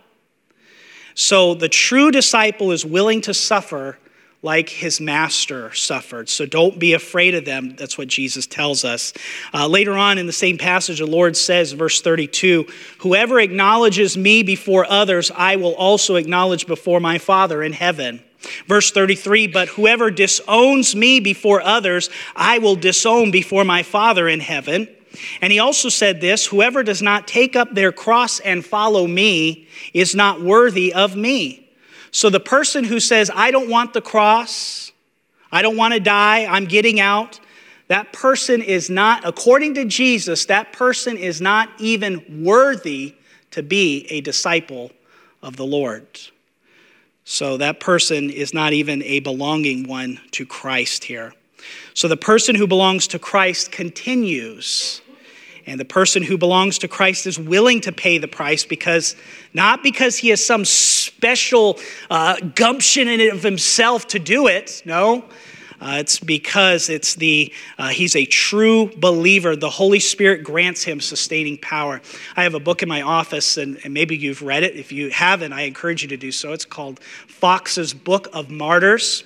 So, 1.16 1.54
the 1.54 1.68
true 1.68 2.12
disciple 2.12 2.72
is 2.72 2.86
willing 2.86 3.22
to 3.22 3.34
suffer 3.34 3.98
like 4.44 4.70
his 4.70 5.02
master 5.02 5.74
suffered. 5.74 6.30
So 6.30 6.46
don't 6.46 6.78
be 6.78 6.94
afraid 6.94 7.34
of 7.34 7.46
them. 7.46 7.76
That's 7.76 7.98
what 7.98 8.08
Jesus 8.08 8.46
tells 8.46 8.86
us. 8.86 9.14
Uh, 9.54 9.68
later 9.68 9.94
on 9.94 10.18
in 10.18 10.28
the 10.28 10.34
same 10.34 10.58
passage, 10.58 11.00
the 11.00 11.08
Lord 11.08 11.36
says, 11.36 11.72
verse 11.72 12.02
32 12.02 12.68
Whoever 13.00 13.40
acknowledges 13.40 14.16
me 14.16 14.44
before 14.44 14.86
others, 14.86 15.32
I 15.36 15.56
will 15.56 15.74
also 15.76 16.16
acknowledge 16.16 16.68
before 16.68 17.00
my 17.00 17.18
Father 17.18 17.64
in 17.64 17.74
heaven. 17.74 18.24
Verse 18.68 18.92
33 18.92 19.48
But 19.48 19.70
whoever 19.70 20.12
disowns 20.12 20.96
me 20.96 21.20
before 21.20 21.62
others, 21.62 22.10
I 22.36 22.60
will 22.60 22.76
disown 22.76 23.32
before 23.32 23.66
my 23.66 23.84
Father 23.84 24.28
in 24.28 24.40
heaven. 24.40 24.88
And 25.42 25.52
he 25.52 25.60
also 25.60 25.90
said 25.90 26.22
this 26.22 26.46
Whoever 26.46 26.84
does 26.84 27.02
not 27.02 27.28
take 27.28 27.56
up 27.56 27.74
their 27.74 27.92
cross 27.92 28.40
and 28.40 28.64
follow 28.64 29.08
me 29.08 29.68
is 29.94 30.14
not 30.14 30.42
worthy 30.42 30.94
of 30.94 31.16
me. 31.16 31.67
So 32.12 32.30
the 32.30 32.40
person 32.40 32.84
who 32.84 33.00
says, 33.00 33.30
I 33.34 33.52
don't 33.52 33.70
want 33.70 33.94
the 33.94 34.02
cross, 34.02 34.92
I 35.52 35.62
don't 35.62 35.78
want 35.78 35.94
to 35.94 36.00
die, 36.00 36.46
I'm 36.46 36.66
getting 36.66 37.00
out, 37.00 37.40
that 37.88 38.12
person 38.12 38.62
is 38.62 38.90
not, 38.90 39.26
according 39.26 39.76
to 39.76 39.86
Jesus, 39.86 40.46
that 40.46 40.74
person 40.74 41.18
is 41.18 41.40
not 41.40 41.70
even 41.80 42.44
worthy 42.44 43.16
to 43.52 43.64
be 43.64 44.06
a 44.10 44.22
disciple 44.22 44.92
of 45.42 45.56
the 45.56 45.66
Lord. 45.66 46.06
So 47.24 47.58
that 47.58 47.80
person 47.80 48.30
is 48.30 48.54
not 48.54 48.74
even 48.74 49.04
a 49.04 49.20
belonging 49.20 49.88
one 49.88 50.20
to 50.32 50.46
Christ 50.46 51.04
here. 51.06 51.34
So 51.94 52.08
the 52.08 52.18
person 52.18 52.56
who 52.56 52.68
belongs 52.68 53.08
to 53.08 53.20
Christ 53.20 53.72
continues. 53.72 55.02
And 55.68 55.80
the 55.80 55.86
person 55.86 56.24
who 56.24 56.38
belongs 56.38 56.80
to 56.80 56.88
Christ 56.88 57.28
is 57.28 57.38
willing 57.38 57.82
to 57.82 57.92
pay 57.92 58.18
the 58.18 58.28
price 58.28 58.66
because, 58.66 59.16
not 59.54 59.84
because 59.84 60.18
he 60.18 60.30
has 60.30 60.44
some 60.44 60.66
special 60.66 61.78
uh, 62.10 62.38
gumption 62.56 63.08
in 63.08 63.32
of 63.32 63.44
himself 63.44 64.08
to 64.08 64.20
do 64.20 64.48
it, 64.48 64.82
no, 64.86 65.26
uh, 65.80 65.98
it's 66.00 66.20
because 66.20 66.90
it's 66.90 67.16
the 67.16 67.54
uh, 67.78 67.90
he's 67.90 68.16
a 68.16 68.26
true 68.26 68.90
believer. 68.98 69.56
The 69.56 69.70
Holy 69.70 70.00
Spirit 70.00 70.44
grants 70.44 70.84
him 70.84 71.00
sustaining 71.00 71.58
power. 71.60 72.02
I 72.36 72.44
have 72.44 72.56
a 72.56 72.60
book 72.60 72.82
in 72.82 72.90
my 72.90 73.04
office, 73.04 73.58
and, 73.58 73.80
and 73.84 73.94
maybe 73.94 74.18
you've 74.18 74.42
read 74.42 74.64
it. 74.64 74.76
If 74.76 74.92
you 74.92 75.12
haven't, 75.12 75.54
I 75.54 75.62
encourage 75.62 76.02
you 76.02 76.08
to 76.10 76.18
do 76.18 76.32
so. 76.32 76.52
It's 76.52 76.66
called 76.66 77.00
Fox's 77.00 77.94
Book 77.94 78.28
of 78.34 78.50
Martyrs. 78.50 79.24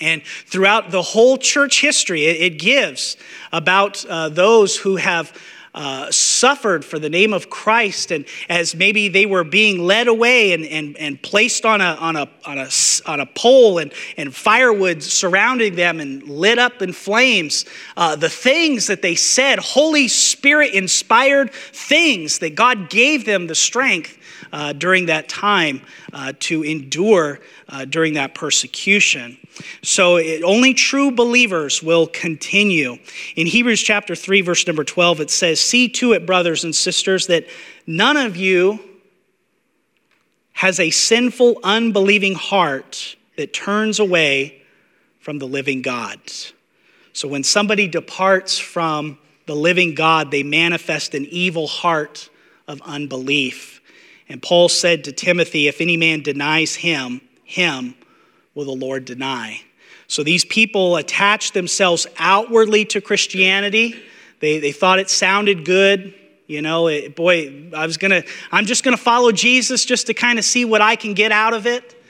And 0.00 0.22
throughout 0.24 0.90
the 0.90 1.02
whole 1.02 1.38
church 1.38 1.80
history, 1.80 2.24
it, 2.24 2.52
it 2.52 2.58
gives 2.58 3.16
about 3.52 4.04
uh, 4.06 4.28
those 4.28 4.76
who 4.76 4.96
have 4.96 5.32
uh, 5.74 6.08
suffered 6.10 6.84
for 6.84 7.00
the 7.00 7.10
name 7.10 7.32
of 7.32 7.50
Christ, 7.50 8.12
and 8.12 8.24
as 8.48 8.76
maybe 8.76 9.08
they 9.08 9.26
were 9.26 9.42
being 9.42 9.84
led 9.84 10.06
away 10.06 10.52
and, 10.52 10.64
and, 10.64 10.96
and 10.98 11.20
placed 11.20 11.66
on 11.66 11.80
a, 11.80 11.96
on, 11.98 12.14
a, 12.14 12.28
on, 12.44 12.58
a, 12.58 12.68
on 13.06 13.18
a 13.18 13.26
pole 13.26 13.78
and, 13.78 13.92
and 14.16 14.32
firewood 14.32 15.02
surrounding 15.02 15.74
them 15.74 15.98
and 15.98 16.22
lit 16.28 16.60
up 16.60 16.80
in 16.80 16.92
flames, 16.92 17.64
uh, 17.96 18.14
the 18.14 18.28
things 18.28 18.86
that 18.86 19.02
they 19.02 19.16
said, 19.16 19.58
Holy 19.58 20.06
Spirit 20.06 20.74
inspired 20.74 21.52
things 21.52 22.38
that 22.38 22.54
God 22.54 22.88
gave 22.88 23.24
them 23.24 23.48
the 23.48 23.56
strength 23.56 24.16
uh, 24.54 24.72
during 24.72 25.06
that 25.06 25.28
time 25.28 25.82
uh, 26.12 26.32
to 26.38 26.62
endure 26.62 27.40
uh, 27.68 27.84
during 27.84 28.14
that 28.14 28.36
persecution. 28.36 29.36
So 29.82 30.16
it, 30.16 30.44
only 30.44 30.74
true 30.74 31.10
believers 31.10 31.82
will 31.82 32.06
continue. 32.06 32.98
In 33.34 33.48
Hebrews 33.48 33.82
chapter 33.82 34.14
3, 34.14 34.42
verse 34.42 34.64
number 34.64 34.84
12, 34.84 35.22
it 35.22 35.30
says, 35.30 35.58
See 35.58 35.88
to 35.88 36.12
it, 36.12 36.24
brothers 36.24 36.62
and 36.62 36.72
sisters, 36.72 37.26
that 37.26 37.46
none 37.84 38.16
of 38.16 38.36
you 38.36 38.78
has 40.52 40.78
a 40.78 40.90
sinful, 40.90 41.58
unbelieving 41.64 42.36
heart 42.36 43.16
that 43.36 43.52
turns 43.52 43.98
away 43.98 44.62
from 45.18 45.40
the 45.40 45.48
living 45.48 45.82
God. 45.82 46.20
So 47.12 47.26
when 47.26 47.42
somebody 47.42 47.88
departs 47.88 48.56
from 48.56 49.18
the 49.46 49.56
living 49.56 49.96
God, 49.96 50.30
they 50.30 50.44
manifest 50.44 51.12
an 51.16 51.26
evil 51.26 51.66
heart 51.66 52.30
of 52.68 52.80
unbelief. 52.82 53.73
And 54.28 54.42
Paul 54.42 54.68
said 54.68 55.04
to 55.04 55.12
Timothy, 55.12 55.68
If 55.68 55.80
any 55.80 55.96
man 55.96 56.22
denies 56.22 56.74
him, 56.74 57.20
him 57.44 57.94
will 58.54 58.64
the 58.64 58.72
Lord 58.72 59.04
deny. 59.04 59.60
So 60.06 60.22
these 60.22 60.44
people 60.44 60.96
attached 60.96 61.54
themselves 61.54 62.06
outwardly 62.18 62.84
to 62.86 63.00
Christianity. 63.00 63.94
They, 64.40 64.58
they 64.58 64.72
thought 64.72 64.98
it 64.98 65.10
sounded 65.10 65.64
good. 65.64 66.14
You 66.46 66.60
know, 66.60 66.88
it, 66.88 67.16
boy, 67.16 67.70
I 67.74 67.86
was 67.86 67.96
gonna, 67.96 68.22
I'm 68.52 68.66
just 68.66 68.84
gonna 68.84 68.96
follow 68.96 69.32
Jesus 69.32 69.84
just 69.84 70.08
to 70.08 70.14
kind 70.14 70.38
of 70.38 70.44
see 70.44 70.64
what 70.64 70.82
I 70.82 70.96
can 70.96 71.14
get 71.14 71.32
out 71.32 71.54
of 71.54 71.66
it. 71.66 72.00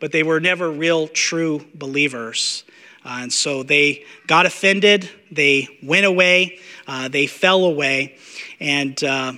But 0.00 0.10
they 0.10 0.22
were 0.22 0.40
never 0.40 0.70
real, 0.70 1.06
true 1.08 1.64
believers. 1.74 2.64
Uh, 3.04 3.18
and 3.22 3.32
so 3.32 3.62
they 3.62 4.04
got 4.26 4.46
offended, 4.46 5.08
they 5.30 5.68
went 5.82 6.06
away, 6.06 6.58
uh, 6.88 7.08
they 7.08 7.26
fell 7.26 7.64
away. 7.64 8.16
And 8.58 9.02
uh, 9.04 9.34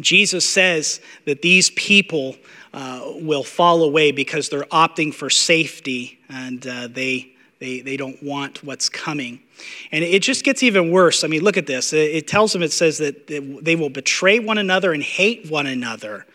Jesus 0.00 0.48
says 0.48 1.00
that 1.26 1.42
these 1.42 1.70
people 1.70 2.36
uh, 2.72 3.02
will 3.16 3.44
fall 3.44 3.82
away 3.82 4.12
because 4.12 4.48
they're 4.48 4.62
opting 4.64 5.12
for 5.12 5.28
safety 5.28 6.18
and 6.28 6.66
uh, 6.66 6.88
they, 6.88 7.32
they, 7.58 7.80
they 7.80 7.96
don't 7.96 8.22
want 8.22 8.64
what's 8.64 8.88
coming. 8.88 9.40
And 9.92 10.02
it 10.02 10.22
just 10.22 10.44
gets 10.44 10.62
even 10.62 10.90
worse. 10.90 11.24
I 11.24 11.28
mean, 11.28 11.42
look 11.42 11.56
at 11.56 11.66
this. 11.66 11.92
It 11.92 12.26
tells 12.26 12.52
them, 12.52 12.62
it 12.62 12.72
says 12.72 12.98
that 12.98 13.26
they 13.26 13.76
will 13.76 13.90
betray 13.90 14.38
one 14.38 14.58
another 14.58 14.92
and 14.92 15.02
hate 15.02 15.50
one 15.50 15.66
another. 15.66 16.26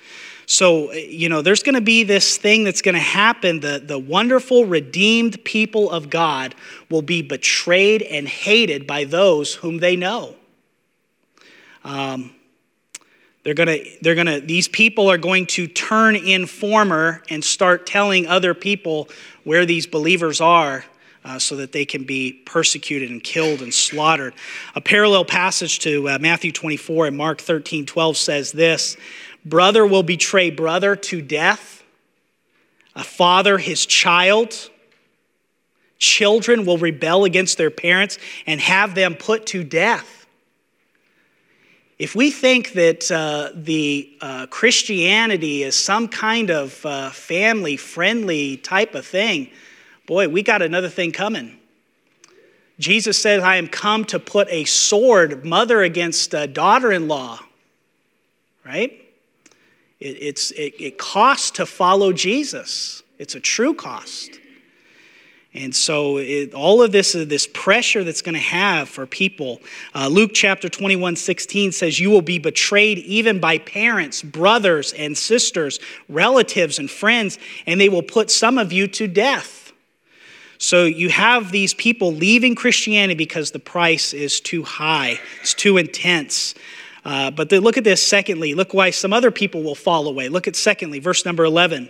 So, 0.46 0.94
you 0.94 1.28
know, 1.28 1.42
there's 1.42 1.62
going 1.62 1.76
to 1.76 1.82
be 1.82 2.04
this 2.04 2.38
thing 2.38 2.64
that's 2.64 2.82
going 2.82 2.96
to 2.96 3.02
happen. 3.02 3.60
The, 3.60 3.84
the 3.84 4.00
wonderful, 4.00 4.66
redeemed 4.66 5.44
people 5.44 5.92
of 5.92 6.10
God 6.10 6.56
will 6.90 7.02
be 7.02 7.22
betrayed 7.22 8.02
and 8.02 8.28
hated 8.30 8.88
by 8.88 9.04
those 9.04 9.56
whom 9.56 9.80
they 9.80 9.98
know. 9.98 10.36
Um, 11.84 12.34
they're 13.48 13.54
going 13.54 13.68
to, 13.68 13.90
they're 14.02 14.14
going 14.14 14.28
to, 14.28 14.42
these 14.42 14.68
people 14.68 15.10
are 15.10 15.18
going 15.18 15.46
to 15.46 15.68
turn 15.68 16.18
informer 16.18 17.24
and 17.30 17.42
start 17.42 17.86
telling 17.86 18.28
other 18.28 18.54
people 18.54 19.08
where 19.46 19.66
these 19.66 19.88
believers 19.88 20.42
are 20.42 20.84
uh, 21.24 21.40
so 21.40 21.56
that 21.56 21.72
they 21.72 21.86
can 21.86 22.04
be 22.04 22.34
persecuted 22.46 23.10
and 23.10 23.24
killed 23.24 23.62
and 23.62 23.74
slaughtered. 23.74 24.34
A 24.76 24.82
parallel 24.82 25.24
passage 25.24 25.80
to 25.80 26.10
uh, 26.10 26.18
Matthew 26.20 26.52
24 26.52 27.08
and 27.08 27.16
Mark 27.16 27.40
13 27.40 27.86
12 27.86 28.18
says 28.18 28.52
this 28.52 28.98
Brother 29.46 29.88
will 29.88 30.04
betray 30.04 30.50
brother 30.50 30.98
to 30.98 31.22
death, 31.22 31.86
a 32.98 33.04
father 33.06 33.60
his 33.60 33.86
child. 33.86 34.70
Children 36.00 36.66
will 36.66 36.78
rebel 36.78 37.24
against 37.24 37.58
their 37.58 37.72
parents 37.72 38.20
and 38.46 38.60
have 38.60 38.94
them 38.94 39.16
put 39.16 39.46
to 39.46 39.64
death. 39.64 40.17
If 42.00 42.16
we 42.16 42.30
think 42.30 42.74
that 42.74 43.12
uh, 43.12 43.50
the 43.56 44.16
uh, 44.22 44.46
Christianity 44.48 45.64
is 45.64 45.76
some 45.76 46.08
kind 46.08 46.52
of 46.52 46.86
uh, 46.86 47.10
family 47.10 47.76
friendly 47.76 48.58
type 48.58 48.94
of 48.94 49.06
thing, 49.06 49.50
boy, 50.06 50.30
we 50.30 50.44
got 50.44 50.62
another 50.62 50.90
thing 50.90 51.12
coming. 51.12 51.58
Jesus 52.78 53.20
said, 53.20 53.40
I 53.40 53.56
am 53.56 53.68
come 53.68 54.06
to 54.06 54.20
put 54.20 54.48
a 54.52 54.66
sword, 54.66 55.44
mother 55.44 55.82
against 55.82 56.32
daughter 56.54 56.92
in 56.92 57.08
law, 57.08 57.40
right? 58.64 58.92
It, 60.00 60.18
it's, 60.22 60.52
it, 60.52 60.76
it 60.80 60.98
costs 61.00 61.50
to 61.52 61.66
follow 61.66 62.14
Jesus, 62.14 63.02
it's 63.18 63.34
a 63.34 63.40
true 63.40 63.74
cost. 63.74 64.40
And 65.54 65.74
so, 65.74 66.18
it, 66.18 66.54
all 66.54 66.84
of 66.84 66.92
this 66.92 67.14
this 67.14 67.48
pressure 67.48 68.04
that's 68.04 68.22
going 68.22 68.36
to 68.36 68.40
have 68.40 68.90
for 68.90 69.06
people. 69.06 69.62
Uh, 69.96 70.08
Luke 70.08 70.32
chapter 70.34 70.68
21, 70.68 71.16
16 71.16 71.72
says, 71.72 72.00
You 72.00 72.10
will 72.10 72.22
be 72.22 72.38
betrayed 72.38 73.00
even 73.00 73.40
by 73.40 73.58
parents, 73.58 74.22
brothers, 74.22 74.94
and 74.94 75.18
sisters, 75.18 75.80
relatives, 76.10 76.80
and 76.80 76.92
friends, 76.92 77.40
and 77.66 77.80
they 77.80 77.90
will 77.90 78.04
put 78.04 78.30
some 78.30 78.58
of 78.58 78.74
you 78.74 78.88
to 78.90 79.08
death. 79.08 79.72
So, 80.58 80.84
you 80.84 81.10
have 81.10 81.52
these 81.52 81.74
people 81.74 82.14
leaving 82.14 82.54
Christianity 82.54 83.16
because 83.16 83.52
the 83.52 83.60
price 83.60 84.14
is 84.14 84.42
too 84.42 84.64
high, 84.64 85.20
it's 85.42 85.54
too 85.54 85.78
intense. 85.78 86.56
Uh, 87.06 87.32
but 87.32 87.50
look 87.54 87.78
at 87.78 87.86
this, 87.86 88.06
secondly. 88.06 88.54
Look 88.54 88.74
why 88.74 88.90
some 88.90 89.14
other 89.14 89.32
people 89.32 89.64
will 89.64 89.76
fall 89.76 90.10
away. 90.10 90.28
Look 90.28 90.46
at 90.46 90.58
secondly, 90.58 91.00
verse 91.00 91.24
number 91.26 91.46
11. 91.46 91.90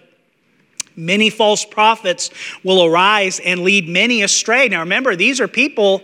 Many 0.98 1.30
false 1.30 1.64
prophets 1.64 2.32
will 2.64 2.84
arise 2.84 3.40
and 3.40 3.62
lead 3.62 3.88
many 3.88 4.24
astray. 4.24 4.68
Now 4.68 4.80
remember, 4.80 5.16
these 5.16 5.40
are 5.40 5.48
people 5.48 6.02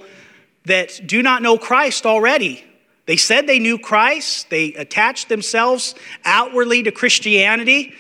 that 0.66 1.02
do 1.06 1.24
not 1.24 1.42
know 1.42 1.58
Christ 1.58 2.06
already. 2.06 2.64
They 3.08 3.18
said 3.18 3.48
they 3.48 3.60
knew 3.60 3.78
Christ, 3.78 4.50
they 4.50 4.74
attached 4.76 5.28
themselves 5.28 5.96
outwardly 6.24 6.84
to 6.84 6.92
Christianity, 6.92 7.96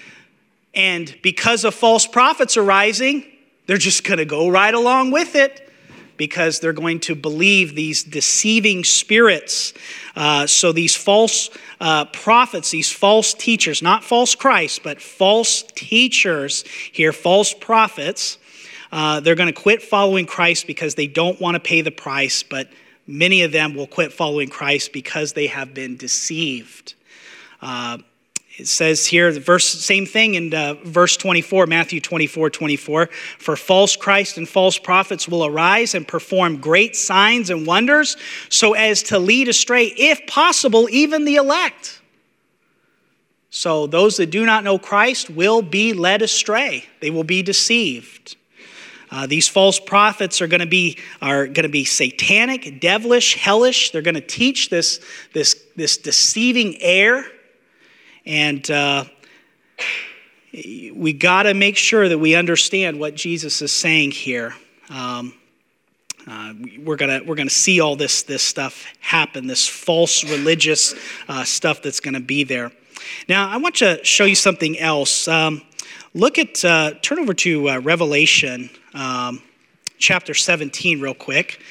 and 0.73 1.13
because 1.21 1.65
of 1.65 1.73
false 1.73 2.07
prophets 2.07 2.55
arising, 2.55 3.25
they're 3.67 3.77
just 3.77 4.03
going 4.03 4.19
to 4.19 4.25
go 4.25 4.47
right 4.47 4.73
along 4.73 5.11
with 5.11 5.35
it 5.35 5.72
because 6.17 6.59
they're 6.59 6.73
going 6.73 6.99
to 7.01 7.15
believe 7.15 7.75
these 7.75 8.03
deceiving 8.03 8.83
spirits. 8.83 9.73
Uh, 10.15 10.47
so 10.47 10.71
these 10.71 10.95
false 10.95 11.49
uh, 11.79 12.05
prophets, 12.05 12.71
these 12.71 12.91
false 12.91 13.33
teachers, 13.33 13.81
not 13.81 14.03
false 14.03 14.35
Christ, 14.35 14.83
but 14.83 15.01
false 15.01 15.63
teachers 15.75 16.63
here, 16.91 17.11
false 17.13 17.53
prophets, 17.53 18.37
uh, 18.91 19.19
they're 19.19 19.35
going 19.35 19.51
to 19.51 19.59
quit 19.59 19.81
following 19.81 20.25
Christ 20.25 20.67
because 20.67 20.95
they 20.95 21.07
don't 21.07 21.41
want 21.41 21.55
to 21.55 21.59
pay 21.59 21.81
the 21.81 21.91
price, 21.91 22.43
but 22.43 22.69
many 23.07 23.41
of 23.41 23.51
them 23.51 23.73
will 23.73 23.87
quit 23.87 24.13
following 24.13 24.49
Christ 24.49 24.93
because 24.93 25.33
they 25.33 25.47
have 25.47 25.73
been 25.73 25.97
deceived. 25.97 26.93
It 28.55 28.67
says 28.67 29.07
here, 29.07 29.33
the 29.33 29.39
verse, 29.39 29.67
same 29.67 30.05
thing 30.05 30.35
in 30.35 30.53
uh, 30.53 30.75
verse 30.83 31.17
24, 31.17 31.65
Matthew 31.65 31.99
24, 31.99 32.51
24. 32.51 33.07
For 33.39 33.55
false 33.55 33.95
Christ 33.95 34.37
and 34.37 34.47
false 34.47 34.77
prophets 34.77 35.27
will 35.27 35.43
arise 35.43 35.95
and 35.95 36.07
perform 36.07 36.61
great 36.61 36.95
signs 36.95 37.49
and 37.49 37.65
wonders 37.65 38.15
so 38.49 38.73
as 38.73 39.01
to 39.03 39.17
lead 39.17 39.47
astray, 39.47 39.85
if 39.97 40.27
possible, 40.27 40.87
even 40.91 41.25
the 41.25 41.35
elect. 41.35 41.99
So 43.49 43.87
those 43.87 44.17
that 44.17 44.27
do 44.27 44.45
not 44.45 44.63
know 44.63 44.77
Christ 44.77 45.31
will 45.31 45.63
be 45.63 45.93
led 45.93 46.21
astray, 46.21 46.85
they 47.01 47.09
will 47.09 47.23
be 47.23 47.41
deceived. 47.41 48.35
Uh, 49.09 49.27
these 49.27 49.47
false 49.47 49.79
prophets 49.79 50.41
are 50.41 50.47
going 50.47 50.59
to 50.59 50.65
be 50.65 50.97
are 51.21 51.45
going 51.45 51.63
to 51.63 51.69
be 51.69 51.85
satanic, 51.85 52.79
devilish, 52.79 53.35
hellish. 53.35 53.91
They're 53.91 54.01
going 54.01 54.15
to 54.15 54.21
teach 54.21 54.69
this 54.69 54.99
this 55.33 55.63
this 55.75 55.97
deceiving 55.97 56.81
air 56.81 57.25
and 58.25 58.69
uh, 58.69 59.05
we 60.53 61.13
got 61.13 61.43
to 61.43 61.53
make 61.53 61.77
sure 61.77 62.07
that 62.07 62.17
we 62.17 62.35
understand 62.35 62.99
what 62.99 63.15
Jesus 63.15 63.61
is 63.61 63.71
saying 63.71 64.11
here. 64.11 64.53
Um, 64.89 65.33
uh, 66.25 66.53
we're 66.79 66.95
gonna 66.95 67.19
we're 67.25 67.35
gonna 67.35 67.49
see 67.49 67.81
all 67.81 67.95
this 67.97 68.23
this 68.23 68.41
stuff 68.41 68.85
happen, 69.01 69.47
this 69.47 69.67
false 69.67 70.23
religious 70.23 70.95
uh, 71.27 71.43
stuff 71.43 71.81
that's 71.81 71.99
gonna 71.99 72.21
be 72.21 72.43
there. 72.43 72.71
Now, 73.27 73.49
I 73.49 73.57
want 73.57 73.75
to 73.75 74.03
show 74.05 74.23
you 74.23 74.35
something 74.35 74.79
else. 74.79 75.27
Um, 75.27 75.61
look 76.13 76.39
at 76.39 76.63
uh, 76.63 76.93
turn 77.01 77.19
over 77.19 77.33
to 77.33 77.69
uh, 77.69 77.79
Revelation 77.79 78.69
um, 78.93 79.41
chapter 79.97 80.33
17 80.33 81.01
real 81.01 81.13
quick. 81.13 81.61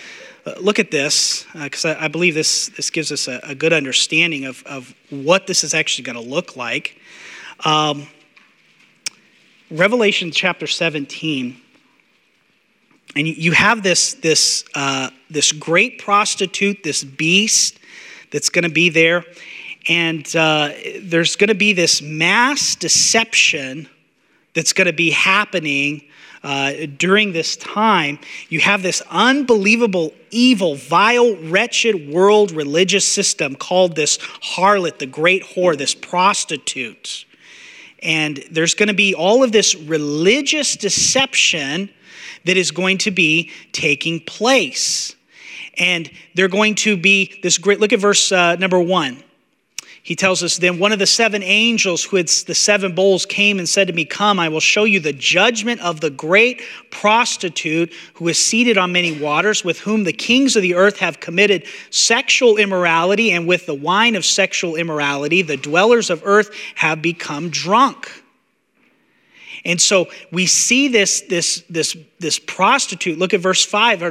Uh, 0.44 0.54
look 0.60 0.80
at 0.80 0.90
this, 0.90 1.46
because 1.52 1.84
uh, 1.84 1.96
I, 2.00 2.06
I, 2.06 2.08
believe 2.08 2.34
this, 2.34 2.68
this 2.70 2.90
gives 2.90 3.12
us 3.12 3.28
a, 3.28 3.38
a 3.44 3.54
good 3.54 3.72
understanding 3.72 4.44
of, 4.44 4.64
of 4.66 4.92
what 5.08 5.46
this 5.46 5.62
is 5.62 5.72
actually 5.72 6.02
going 6.02 6.20
to 6.20 6.28
look 6.28 6.56
like. 6.56 6.98
Um, 7.64 8.08
Revelation 9.70 10.32
chapter 10.32 10.66
17, 10.66 11.60
and 13.14 13.28
you 13.28 13.52
have 13.52 13.84
this, 13.84 14.14
this, 14.14 14.64
uh, 14.74 15.10
this 15.30 15.52
great 15.52 16.00
prostitute, 16.00 16.82
this 16.82 17.04
beast 17.04 17.78
that's 18.32 18.48
going 18.48 18.64
to 18.64 18.72
be 18.72 18.88
there, 18.88 19.24
and 19.88 20.26
uh, 20.34 20.70
there's 21.02 21.36
going 21.36 21.48
to 21.48 21.54
be 21.54 21.72
this 21.72 22.02
mass 22.02 22.74
deception 22.74 23.88
that's 24.54 24.72
going 24.72 24.88
to 24.88 24.92
be 24.92 25.10
happening 25.10 26.02
uh, 26.42 26.72
during 26.98 27.32
this 27.32 27.56
time, 27.56 28.18
you 28.48 28.60
have 28.60 28.82
this 28.82 29.02
unbelievable, 29.10 30.12
evil, 30.30 30.74
vile, 30.74 31.36
wretched 31.36 32.12
world 32.12 32.50
religious 32.50 33.06
system 33.06 33.54
called 33.54 33.94
this 33.94 34.18
harlot, 34.18 34.98
the 34.98 35.06
great 35.06 35.44
whore, 35.44 35.76
this 35.78 35.94
prostitute. 35.94 37.24
And 38.02 38.42
there's 38.50 38.74
going 38.74 38.88
to 38.88 38.94
be 38.94 39.14
all 39.14 39.44
of 39.44 39.52
this 39.52 39.76
religious 39.76 40.74
deception 40.76 41.90
that 42.44 42.56
is 42.56 42.72
going 42.72 42.98
to 42.98 43.12
be 43.12 43.50
taking 43.70 44.18
place. 44.20 45.14
And 45.78 46.10
they're 46.34 46.48
going 46.48 46.74
to 46.76 46.96
be 46.96 47.38
this 47.42 47.58
great, 47.58 47.78
look 47.78 47.92
at 47.92 48.00
verse 48.00 48.32
uh, 48.32 48.56
number 48.56 48.80
one. 48.80 49.22
He 50.04 50.16
tells 50.16 50.42
us, 50.42 50.56
Then 50.56 50.80
one 50.80 50.90
of 50.90 50.98
the 50.98 51.06
seven 51.06 51.44
angels 51.44 52.02
who 52.02 52.16
had 52.16 52.26
the 52.26 52.56
seven 52.56 52.92
bowls 52.92 53.24
came 53.24 53.58
and 53.58 53.68
said 53.68 53.86
to 53.86 53.92
me, 53.92 54.04
Come, 54.04 54.40
I 54.40 54.48
will 54.48 54.60
show 54.60 54.82
you 54.82 54.98
the 54.98 55.12
judgment 55.12 55.80
of 55.80 56.00
the 56.00 56.10
great 56.10 56.60
prostitute 56.90 57.92
who 58.14 58.26
is 58.26 58.44
seated 58.44 58.76
on 58.76 58.90
many 58.90 59.12
waters, 59.12 59.64
with 59.64 59.78
whom 59.78 60.02
the 60.02 60.12
kings 60.12 60.56
of 60.56 60.62
the 60.62 60.74
earth 60.74 60.98
have 60.98 61.20
committed 61.20 61.66
sexual 61.90 62.56
immorality, 62.56 63.30
and 63.30 63.46
with 63.46 63.66
the 63.66 63.74
wine 63.74 64.16
of 64.16 64.24
sexual 64.24 64.74
immorality, 64.74 65.40
the 65.40 65.56
dwellers 65.56 66.10
of 66.10 66.20
earth 66.24 66.50
have 66.74 67.00
become 67.00 67.48
drunk. 67.48 68.21
And 69.64 69.80
so 69.80 70.08
we 70.32 70.46
see 70.46 70.88
this, 70.88 71.20
this, 71.22 71.62
this, 71.70 71.96
this 72.18 72.38
prostitute. 72.38 73.18
Look 73.18 73.32
at 73.32 73.40
verse 73.40 73.64
5. 73.64 74.02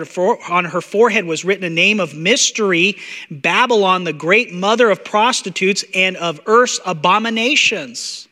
On 0.50 0.66
her 0.66 0.82
forehead 0.82 1.26
was 1.26 1.44
written 1.44 1.66
a 1.66 1.70
name 1.70 2.00
of 2.00 2.16
mystery 2.16 2.98
Babylon, 3.30 4.06
the 4.06 4.14
great 4.14 4.54
mother 4.54 4.90
of 4.90 5.04
prostitutes 5.04 5.84
and 5.94 6.16
of 6.18 6.40
earth's 6.46 6.80
abominations. 6.86 8.30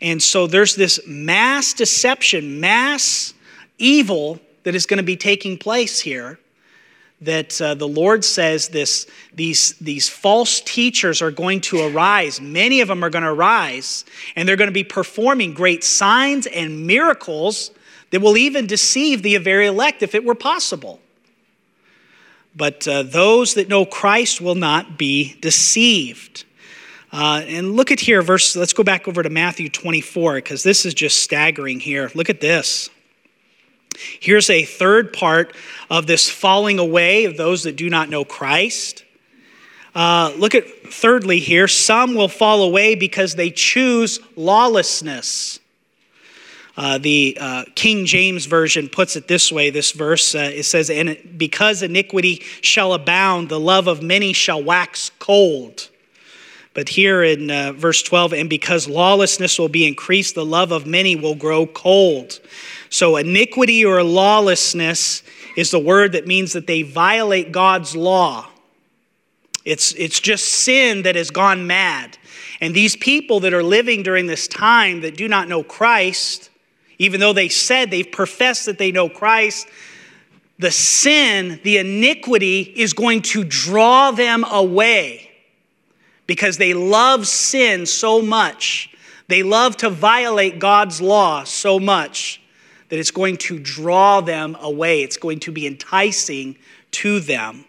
And 0.00 0.22
so 0.22 0.46
there's 0.46 0.76
this 0.76 1.00
mass 1.06 1.74
deception, 1.74 2.60
mass 2.60 3.34
evil 3.78 4.40
that 4.62 4.74
is 4.74 4.86
going 4.86 4.98
to 4.98 5.04
be 5.04 5.16
taking 5.16 5.58
place 5.58 6.00
here 6.00 6.38
that 7.22 7.60
uh, 7.60 7.74
the 7.74 7.88
Lord 7.88 8.24
says 8.24 8.68
this, 8.68 9.06
these, 9.34 9.74
these 9.74 10.08
false 10.08 10.60
teachers 10.60 11.20
are 11.20 11.30
going 11.30 11.60
to 11.62 11.86
arise. 11.86 12.40
Many 12.40 12.80
of 12.80 12.88
them 12.88 13.04
are 13.04 13.10
going 13.10 13.24
to 13.24 13.30
arise, 13.30 14.04
and 14.36 14.48
they're 14.48 14.56
going 14.56 14.68
to 14.68 14.72
be 14.72 14.84
performing 14.84 15.52
great 15.52 15.84
signs 15.84 16.46
and 16.46 16.86
miracles 16.86 17.72
that 18.10 18.20
will 18.20 18.36
even 18.36 18.66
deceive 18.66 19.22
the 19.22 19.36
very 19.36 19.66
elect 19.66 20.02
if 20.02 20.14
it 20.14 20.24
were 20.24 20.34
possible. 20.34 21.00
But 22.56 22.88
uh, 22.88 23.02
those 23.04 23.54
that 23.54 23.68
know 23.68 23.84
Christ 23.84 24.40
will 24.40 24.56
not 24.56 24.98
be 24.98 25.36
deceived. 25.40 26.44
Uh, 27.12 27.42
and 27.46 27.72
look 27.72 27.90
at 27.90 28.00
here, 28.00 28.22
verse, 28.22 28.56
let's 28.56 28.72
go 28.72 28.82
back 28.82 29.08
over 29.08 29.22
to 29.22 29.30
Matthew 29.30 29.68
24, 29.68 30.36
because 30.36 30.62
this 30.62 30.86
is 30.86 30.94
just 30.94 31.22
staggering 31.22 31.80
here. 31.80 32.10
Look 32.14 32.30
at 32.30 32.40
this. 32.40 32.88
Here's 34.20 34.50
a 34.50 34.64
third 34.64 35.12
part 35.12 35.54
of 35.90 36.06
this 36.06 36.28
falling 36.28 36.78
away 36.78 37.24
of 37.24 37.36
those 37.36 37.64
that 37.64 37.76
do 37.76 37.90
not 37.90 38.08
know 38.08 38.24
Christ. 38.24 39.04
Uh, 39.94 40.32
look 40.36 40.54
at 40.54 40.66
thirdly 40.92 41.40
here 41.40 41.66
some 41.66 42.14
will 42.14 42.28
fall 42.28 42.62
away 42.62 42.94
because 42.94 43.34
they 43.34 43.50
choose 43.50 44.20
lawlessness. 44.36 45.58
Uh, 46.76 46.98
the 46.98 47.36
uh, 47.40 47.64
King 47.74 48.06
James 48.06 48.46
Version 48.46 48.88
puts 48.88 49.16
it 49.16 49.28
this 49.28 49.50
way 49.50 49.70
this 49.70 49.92
verse 49.92 50.34
uh, 50.34 50.50
it 50.52 50.62
says, 50.62 50.88
And 50.88 51.18
because 51.36 51.82
iniquity 51.82 52.42
shall 52.62 52.94
abound, 52.94 53.48
the 53.48 53.60
love 53.60 53.86
of 53.86 54.02
many 54.02 54.32
shall 54.32 54.62
wax 54.62 55.10
cold. 55.18 55.88
But 56.72 56.88
here 56.88 57.24
in 57.24 57.50
uh, 57.50 57.72
verse 57.72 58.02
12, 58.02 58.32
and 58.32 58.48
because 58.48 58.88
lawlessness 58.88 59.58
will 59.58 59.68
be 59.68 59.86
increased, 59.86 60.36
the 60.36 60.44
love 60.44 60.70
of 60.70 60.86
many 60.86 61.16
will 61.16 61.34
grow 61.34 61.66
cold. 61.66 62.38
So, 62.90 63.16
iniquity 63.16 63.84
or 63.84 64.02
lawlessness 64.04 65.22
is 65.56 65.72
the 65.72 65.80
word 65.80 66.12
that 66.12 66.28
means 66.28 66.52
that 66.52 66.68
they 66.68 66.82
violate 66.82 67.50
God's 67.50 67.96
law. 67.96 68.46
It's, 69.64 69.92
it's 69.94 70.20
just 70.20 70.46
sin 70.46 71.02
that 71.02 71.16
has 71.16 71.30
gone 71.30 71.66
mad. 71.66 72.16
And 72.60 72.74
these 72.74 72.96
people 72.96 73.40
that 73.40 73.52
are 73.52 73.62
living 73.62 74.02
during 74.02 74.26
this 74.26 74.46
time 74.46 75.00
that 75.00 75.16
do 75.16 75.26
not 75.26 75.48
know 75.48 75.62
Christ, 75.62 76.50
even 76.98 77.18
though 77.18 77.32
they 77.32 77.48
said 77.48 77.90
they've 77.90 78.10
professed 78.10 78.66
that 78.66 78.78
they 78.78 78.92
know 78.92 79.08
Christ, 79.08 79.66
the 80.58 80.70
sin, 80.70 81.58
the 81.64 81.78
iniquity 81.78 82.60
is 82.60 82.92
going 82.92 83.22
to 83.22 83.44
draw 83.44 84.12
them 84.12 84.44
away 84.44 85.29
because 86.30 86.58
they 86.58 86.74
love 86.74 87.26
sin 87.26 87.84
so 87.84 88.22
much. 88.22 88.88
They 89.26 89.42
love 89.42 89.76
to 89.78 89.90
violate 89.90 90.60
God's 90.60 91.00
law 91.00 91.42
so 91.42 91.80
much 91.80 92.40
that 92.88 93.00
it's 93.00 93.10
going 93.10 93.36
to 93.38 93.58
draw 93.58 94.20
them 94.20 94.56
away, 94.60 95.02
it's 95.02 95.16
going 95.16 95.40
to 95.40 95.50
be 95.50 95.66
enticing 95.66 96.56
to 96.92 97.18
them. 97.18 97.64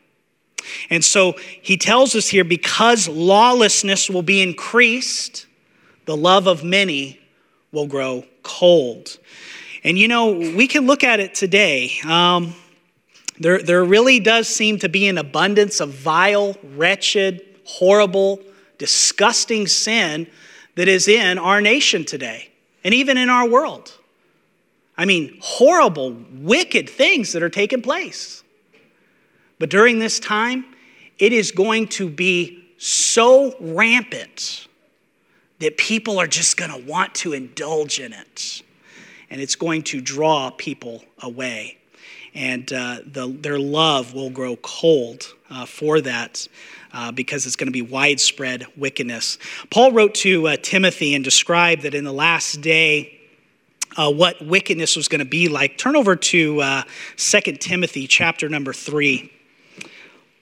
And 0.91 1.03
so 1.03 1.33
he 1.59 1.75
tells 1.75 2.13
us 2.13 2.27
here 2.27 2.43
because 2.43 3.07
lawlessness 3.07 4.11
will 4.11 4.21
be 4.21 4.43
increased, 4.43 5.47
the 6.05 6.15
love 6.15 6.45
of 6.45 6.63
many 6.63 7.19
will 7.71 7.87
grow 7.87 8.25
cold. 8.43 9.17
And 9.83 9.97
you 9.97 10.07
know, 10.07 10.33
we 10.33 10.67
can 10.67 10.85
look 10.85 11.03
at 11.03 11.19
it 11.19 11.33
today. 11.33 11.93
Um, 12.07 12.53
there, 13.39 13.57
there 13.57 13.83
really 13.83 14.19
does 14.19 14.47
seem 14.47 14.77
to 14.77 14.87
be 14.87 15.07
an 15.07 15.17
abundance 15.17 15.79
of 15.79 15.89
vile, 15.89 16.55
wretched, 16.75 17.43
horrible, 17.65 18.39
disgusting 18.81 19.67
sin 19.67 20.25
that 20.73 20.87
is 20.87 21.07
in 21.07 21.37
our 21.37 21.61
nation 21.61 22.03
today 22.03 22.49
and 22.83 22.95
even 22.95 23.15
in 23.15 23.29
our 23.29 23.47
world. 23.47 23.93
I 24.97 25.05
mean, 25.05 25.37
horrible, 25.39 26.17
wicked 26.31 26.89
things 26.89 27.33
that 27.33 27.43
are 27.43 27.49
taking 27.49 27.83
place. 27.83 28.41
But 29.59 29.69
during 29.69 29.99
this 29.99 30.19
time, 30.19 30.65
it 31.19 31.31
is 31.31 31.51
going 31.51 31.89
to 31.89 32.09
be 32.09 32.73
so 32.79 33.55
rampant 33.59 34.67
that 35.59 35.77
people 35.77 36.17
are 36.17 36.25
just 36.25 36.57
going 36.57 36.71
to 36.71 36.91
want 36.91 37.13
to 37.15 37.33
indulge 37.33 37.99
in 37.99 38.13
it. 38.13 38.63
And 39.29 39.39
it's 39.39 39.55
going 39.55 39.83
to 39.83 40.01
draw 40.01 40.49
people 40.49 41.03
away. 41.19 41.77
And 42.33 42.73
uh, 42.73 43.01
the, 43.05 43.27
their 43.27 43.59
love 43.59 44.15
will 44.15 44.31
grow 44.31 44.55
cold 44.55 45.35
uh, 45.51 45.67
for 45.67 46.01
that. 46.01 46.47
Uh, 46.93 47.09
because 47.09 47.45
it's 47.45 47.55
going 47.55 47.67
to 47.67 47.71
be 47.71 47.81
widespread 47.81 48.65
wickedness. 48.75 49.37
Paul 49.69 49.93
wrote 49.93 50.13
to 50.15 50.49
uh, 50.49 50.57
Timothy 50.61 51.15
and 51.15 51.23
described 51.23 51.83
that 51.83 51.93
in 51.95 52.03
the 52.03 52.11
last 52.11 52.59
day, 52.59 53.17
uh, 53.95 54.11
what 54.11 54.45
wickedness 54.45 54.95
was 54.95 55.07
going 55.07 55.19
to 55.19 55.25
be 55.25 55.47
like. 55.47 55.77
Turn 55.77 55.95
over 55.95 56.15
to 56.15 56.61
uh, 56.61 56.83
2 57.17 57.39
Timothy 57.53 58.07
chapter 58.07 58.49
number 58.49 58.73
3. 58.73 59.31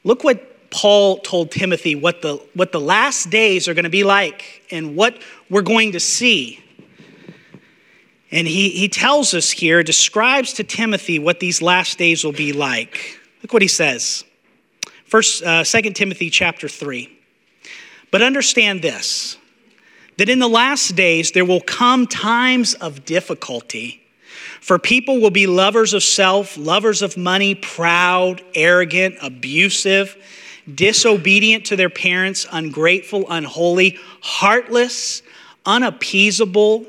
Look 0.03 0.23
what 0.23 0.69
Paul 0.71 1.19
told 1.19 1.51
Timothy 1.51 1.95
what 1.95 2.21
the, 2.21 2.35
what 2.53 2.71
the 2.71 2.79
last 2.79 3.29
days 3.29 3.67
are 3.67 3.73
going 3.73 3.83
to 3.83 3.89
be 3.89 4.03
like 4.03 4.63
and 4.71 4.95
what 4.95 5.21
we're 5.49 5.61
going 5.61 5.93
to 5.93 5.99
see. 5.99 6.63
And 8.31 8.47
he, 8.47 8.69
he 8.69 8.87
tells 8.87 9.33
us 9.33 9.49
here, 9.49 9.81
describes 9.81 10.53
to 10.53 10.63
Timothy 10.63 11.17
what 11.17 11.39
these 11.39 11.61
last 11.61 11.97
days 11.97 12.23
will 12.23 12.31
be 12.31 12.53
like. 12.53 13.19
Look 13.41 13.53
what 13.53 13.63
he 13.63 13.67
says. 13.67 14.23
First, 15.09 15.41
uh, 15.43 15.63
2 15.63 15.81
Timothy 15.93 16.29
chapter 16.29 16.69
3. 16.69 17.09
But 18.11 18.21
understand 18.21 18.83
this 18.83 19.37
that 20.17 20.29
in 20.29 20.37
the 20.37 20.47
last 20.47 20.95
days 20.95 21.31
there 21.31 21.45
will 21.45 21.61
come 21.61 22.05
times 22.05 22.75
of 22.75 23.05
difficulty. 23.05 24.03
For 24.61 24.77
people 24.77 25.19
will 25.19 25.31
be 25.31 25.47
lovers 25.47 25.95
of 25.95 26.03
self, 26.03 26.57
lovers 26.57 27.01
of 27.01 27.17
money, 27.17 27.55
proud, 27.55 28.43
arrogant, 28.53 29.15
abusive, 29.21 30.15
disobedient 30.71 31.65
to 31.67 31.75
their 31.75 31.89
parents, 31.89 32.45
ungrateful, 32.51 33.25
unholy, 33.29 33.97
heartless, 34.21 35.23
unappeasable, 35.65 36.85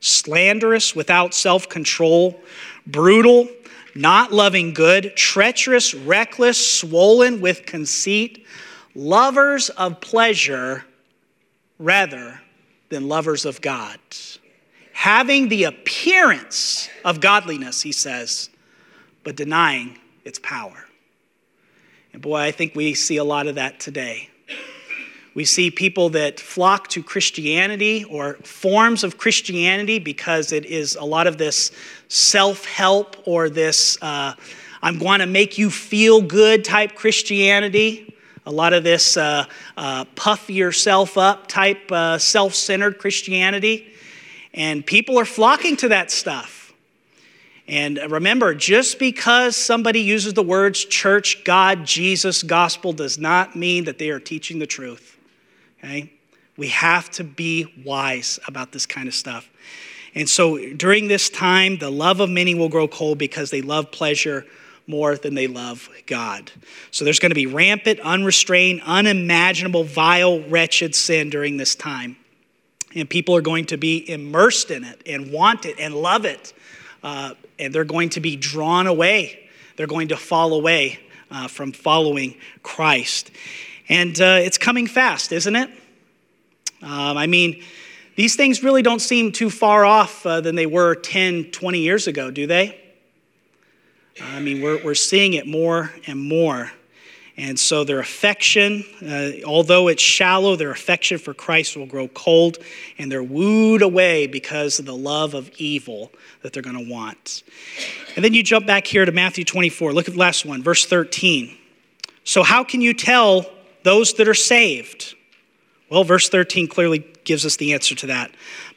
slanderous, 0.00 0.96
without 0.96 1.32
self 1.32 1.68
control, 1.68 2.40
brutal, 2.88 3.48
not 3.94 4.32
loving 4.32 4.74
good, 4.74 5.16
treacherous, 5.16 5.94
reckless, 5.94 6.78
swollen 6.78 7.40
with 7.40 7.66
conceit, 7.66 8.46
lovers 8.94 9.68
of 9.70 10.00
pleasure 10.00 10.84
rather 11.78 12.40
than 12.88 13.08
lovers 13.08 13.44
of 13.44 13.60
God. 13.60 13.98
Having 14.92 15.48
the 15.48 15.64
appearance 15.64 16.88
of 17.04 17.20
godliness, 17.20 17.82
he 17.82 17.92
says, 17.92 18.50
but 19.24 19.36
denying 19.36 19.98
its 20.24 20.38
power. 20.38 20.86
And 22.12 22.20
boy, 22.20 22.38
I 22.38 22.52
think 22.52 22.74
we 22.74 22.94
see 22.94 23.16
a 23.16 23.24
lot 23.24 23.46
of 23.46 23.54
that 23.54 23.80
today. 23.80 24.28
We 25.34 25.44
see 25.44 25.70
people 25.70 26.10
that 26.10 26.38
flock 26.38 26.88
to 26.88 27.02
Christianity 27.02 28.04
or 28.04 28.34
forms 28.42 29.02
of 29.02 29.16
Christianity 29.16 29.98
because 29.98 30.52
it 30.52 30.66
is 30.66 30.96
a 30.96 31.04
lot 31.04 31.26
of 31.26 31.38
this 31.38 31.72
self 32.08 32.66
help 32.66 33.16
or 33.26 33.48
this 33.48 33.96
uh, 34.02 34.34
I'm 34.84 34.98
going 34.98 35.20
to 35.20 35.26
make 35.26 35.58
you 35.58 35.70
feel 35.70 36.20
good 36.20 36.64
type 36.64 36.96
Christianity. 36.96 38.16
A 38.44 38.50
lot 38.50 38.72
of 38.72 38.82
this 38.82 39.16
uh, 39.16 39.46
uh, 39.76 40.04
puff 40.16 40.50
yourself 40.50 41.16
up 41.16 41.46
type 41.46 41.90
uh, 41.92 42.18
self 42.18 42.54
centered 42.54 42.98
Christianity. 42.98 43.92
And 44.52 44.84
people 44.84 45.18
are 45.20 45.24
flocking 45.24 45.76
to 45.78 45.88
that 45.90 46.10
stuff. 46.10 46.74
And 47.68 47.98
remember, 48.10 48.54
just 48.54 48.98
because 48.98 49.56
somebody 49.56 50.00
uses 50.00 50.34
the 50.34 50.42
words 50.42 50.84
church, 50.84 51.44
God, 51.44 51.86
Jesus, 51.86 52.42
gospel 52.42 52.92
does 52.92 53.18
not 53.18 53.54
mean 53.54 53.84
that 53.84 53.98
they 53.98 54.10
are 54.10 54.20
teaching 54.20 54.58
the 54.58 54.66
truth. 54.66 55.11
Okay? 55.82 56.12
We 56.56 56.68
have 56.68 57.10
to 57.12 57.24
be 57.24 57.82
wise 57.84 58.38
about 58.46 58.72
this 58.72 58.86
kind 58.86 59.08
of 59.08 59.14
stuff. 59.14 59.48
And 60.14 60.28
so 60.28 60.58
during 60.74 61.08
this 61.08 61.30
time, 61.30 61.78
the 61.78 61.90
love 61.90 62.20
of 62.20 62.28
many 62.28 62.54
will 62.54 62.68
grow 62.68 62.86
cold 62.86 63.18
because 63.18 63.50
they 63.50 63.62
love 63.62 63.90
pleasure 63.90 64.44
more 64.86 65.16
than 65.16 65.34
they 65.34 65.46
love 65.46 65.88
God. 66.06 66.50
So 66.90 67.04
there's 67.04 67.18
going 67.18 67.30
to 67.30 67.36
be 67.36 67.46
rampant, 67.46 68.00
unrestrained, 68.00 68.82
unimaginable, 68.84 69.84
vile, 69.84 70.40
wretched 70.42 70.94
sin 70.94 71.30
during 71.30 71.56
this 71.56 71.74
time. 71.74 72.16
And 72.94 73.08
people 73.08 73.34
are 73.36 73.42
going 73.42 73.66
to 73.66 73.78
be 73.78 74.08
immersed 74.08 74.70
in 74.70 74.84
it 74.84 75.02
and 75.06 75.32
want 75.32 75.64
it 75.64 75.76
and 75.78 75.94
love 75.94 76.26
it. 76.26 76.52
Uh, 77.02 77.34
and 77.58 77.74
they're 77.74 77.84
going 77.84 78.10
to 78.10 78.20
be 78.20 78.36
drawn 78.36 78.86
away. 78.86 79.48
They're 79.76 79.86
going 79.86 80.08
to 80.08 80.16
fall 80.16 80.52
away 80.52 81.00
uh, 81.30 81.48
from 81.48 81.72
following 81.72 82.36
Christ. 82.62 83.30
And 83.92 84.18
uh, 84.22 84.38
it's 84.40 84.56
coming 84.56 84.86
fast, 84.86 85.32
isn't 85.32 85.54
it? 85.54 85.68
Um, 86.80 87.18
I 87.18 87.26
mean, 87.26 87.62
these 88.16 88.36
things 88.36 88.62
really 88.62 88.80
don't 88.80 89.02
seem 89.02 89.32
too 89.32 89.50
far 89.50 89.84
off 89.84 90.24
uh, 90.24 90.40
than 90.40 90.54
they 90.54 90.64
were 90.64 90.94
10, 90.94 91.50
20 91.50 91.78
years 91.78 92.06
ago, 92.06 92.30
do 92.30 92.46
they? 92.46 92.80
I 94.18 94.40
mean, 94.40 94.62
we're, 94.62 94.82
we're 94.82 94.94
seeing 94.94 95.34
it 95.34 95.46
more 95.46 95.92
and 96.06 96.18
more. 96.18 96.72
And 97.36 97.60
so 97.60 97.84
their 97.84 97.98
affection, 97.98 98.82
uh, 99.06 99.46
although 99.46 99.88
it's 99.88 100.02
shallow, 100.02 100.56
their 100.56 100.70
affection 100.70 101.18
for 101.18 101.34
Christ 101.34 101.76
will 101.76 101.84
grow 101.84 102.08
cold 102.08 102.56
and 102.96 103.12
they're 103.12 103.22
wooed 103.22 103.82
away 103.82 104.26
because 104.26 104.78
of 104.78 104.86
the 104.86 104.96
love 104.96 105.34
of 105.34 105.50
evil 105.58 106.10
that 106.40 106.54
they're 106.54 106.62
going 106.62 106.82
to 106.82 106.90
want. 106.90 107.42
And 108.16 108.24
then 108.24 108.32
you 108.32 108.42
jump 108.42 108.66
back 108.66 108.86
here 108.86 109.04
to 109.04 109.12
Matthew 109.12 109.44
24. 109.44 109.92
Look 109.92 110.08
at 110.08 110.14
the 110.14 110.20
last 110.20 110.46
one, 110.46 110.62
verse 110.62 110.86
13. 110.86 111.58
So, 112.24 112.42
how 112.42 112.64
can 112.64 112.80
you 112.80 112.94
tell 112.94 113.44
those 113.84 114.14
that 114.14 114.28
are 114.28 114.34
saved? 114.34 115.14
Well, 115.90 116.04
verse 116.04 116.28
13 116.28 116.68
clearly 116.68 117.06
gives 117.24 117.44
us 117.44 117.56
the 117.56 117.74
answer 117.74 117.94
to 117.96 118.06
that. 118.06 118.30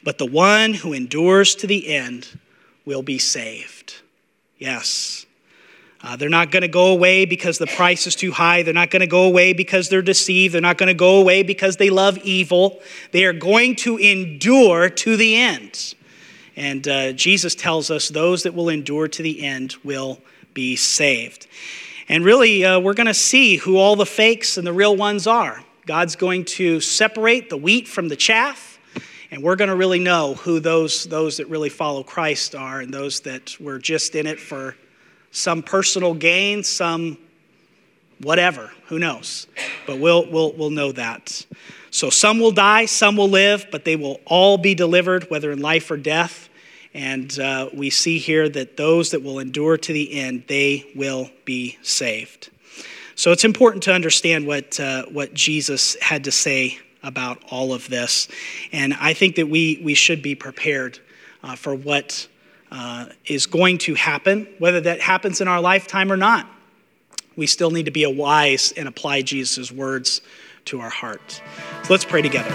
But 0.04 0.18
the 0.18 0.26
one 0.26 0.74
who 0.74 0.92
endures 0.92 1.54
to 1.56 1.66
the 1.66 1.94
end 1.94 2.38
will 2.84 3.02
be 3.02 3.18
saved. 3.18 3.96
Yes. 4.58 5.26
Uh, 6.02 6.14
they're 6.14 6.28
not 6.28 6.50
going 6.50 6.62
to 6.62 6.68
go 6.68 6.92
away 6.92 7.24
because 7.24 7.58
the 7.58 7.66
price 7.66 8.06
is 8.06 8.14
too 8.14 8.30
high. 8.30 8.62
They're 8.62 8.74
not 8.74 8.90
going 8.90 9.00
to 9.00 9.06
go 9.06 9.24
away 9.24 9.52
because 9.54 9.88
they're 9.88 10.02
deceived. 10.02 10.54
They're 10.54 10.60
not 10.60 10.78
going 10.78 10.88
to 10.88 10.94
go 10.94 11.20
away 11.20 11.42
because 11.42 11.78
they 11.78 11.90
love 11.90 12.18
evil. 12.18 12.80
They 13.12 13.24
are 13.24 13.32
going 13.32 13.76
to 13.76 13.96
endure 13.96 14.88
to 14.88 15.16
the 15.16 15.36
end. 15.36 15.94
And 16.54 16.86
uh, 16.86 17.12
Jesus 17.12 17.54
tells 17.54 17.90
us 17.90 18.08
those 18.08 18.44
that 18.44 18.54
will 18.54 18.68
endure 18.68 19.08
to 19.08 19.22
the 19.22 19.44
end 19.44 19.76
will 19.82 20.20
be 20.54 20.76
saved. 20.76 21.46
And 22.08 22.24
really, 22.24 22.64
uh, 22.64 22.78
we're 22.78 22.94
going 22.94 23.08
to 23.08 23.14
see 23.14 23.56
who 23.56 23.78
all 23.78 23.96
the 23.96 24.06
fakes 24.06 24.58
and 24.58 24.66
the 24.66 24.72
real 24.72 24.96
ones 24.96 25.26
are. 25.26 25.62
God's 25.86 26.16
going 26.16 26.44
to 26.44 26.80
separate 26.80 27.50
the 27.50 27.56
wheat 27.56 27.88
from 27.88 28.08
the 28.08 28.16
chaff, 28.16 28.78
and 29.30 29.42
we're 29.42 29.56
going 29.56 29.70
to 29.70 29.76
really 29.76 29.98
know 29.98 30.34
who 30.34 30.60
those, 30.60 31.04
those 31.04 31.38
that 31.38 31.48
really 31.48 31.68
follow 31.68 32.02
Christ 32.02 32.54
are 32.54 32.80
and 32.80 32.94
those 32.94 33.20
that 33.20 33.60
were 33.60 33.78
just 33.78 34.14
in 34.14 34.26
it 34.26 34.38
for 34.38 34.76
some 35.32 35.62
personal 35.62 36.14
gain, 36.14 36.62
some 36.62 37.18
whatever, 38.20 38.72
who 38.86 38.98
knows. 38.98 39.46
But 39.86 39.98
we'll, 39.98 40.30
we'll, 40.30 40.52
we'll 40.52 40.70
know 40.70 40.92
that. 40.92 41.44
So 41.90 42.10
some 42.10 42.38
will 42.38 42.52
die, 42.52 42.86
some 42.86 43.16
will 43.16 43.28
live, 43.28 43.66
but 43.70 43.84
they 43.84 43.96
will 43.96 44.20
all 44.24 44.58
be 44.58 44.74
delivered, 44.74 45.30
whether 45.30 45.50
in 45.50 45.60
life 45.60 45.90
or 45.90 45.96
death. 45.96 46.48
And 46.96 47.38
uh, 47.38 47.68
we 47.74 47.90
see 47.90 48.16
here 48.16 48.48
that 48.48 48.78
those 48.78 49.10
that 49.10 49.22
will 49.22 49.38
endure 49.38 49.76
to 49.76 49.92
the 49.92 50.18
end, 50.18 50.44
they 50.48 50.90
will 50.96 51.28
be 51.44 51.76
saved. 51.82 52.48
So 53.16 53.32
it's 53.32 53.44
important 53.44 53.82
to 53.82 53.92
understand 53.92 54.46
what, 54.46 54.80
uh, 54.80 55.04
what 55.12 55.34
Jesus 55.34 55.94
had 56.00 56.24
to 56.24 56.32
say 56.32 56.78
about 57.02 57.42
all 57.50 57.74
of 57.74 57.86
this. 57.90 58.28
And 58.72 58.94
I 58.94 59.12
think 59.12 59.36
that 59.36 59.46
we, 59.46 59.78
we 59.84 59.92
should 59.92 60.22
be 60.22 60.34
prepared 60.34 60.98
uh, 61.42 61.54
for 61.54 61.74
what 61.74 62.28
uh, 62.72 63.06
is 63.26 63.44
going 63.44 63.76
to 63.78 63.94
happen, 63.94 64.48
whether 64.58 64.80
that 64.80 65.02
happens 65.02 65.42
in 65.42 65.48
our 65.48 65.60
lifetime 65.60 66.10
or 66.10 66.16
not. 66.16 66.48
We 67.36 67.46
still 67.46 67.70
need 67.70 67.84
to 67.84 67.90
be 67.90 68.06
wise 68.06 68.72
and 68.74 68.88
apply 68.88 69.20
Jesus' 69.20 69.70
words 69.70 70.22
to 70.64 70.80
our 70.80 70.88
heart. 70.88 71.42
So 71.82 71.92
let's 71.92 72.06
pray 72.06 72.22
together. 72.22 72.54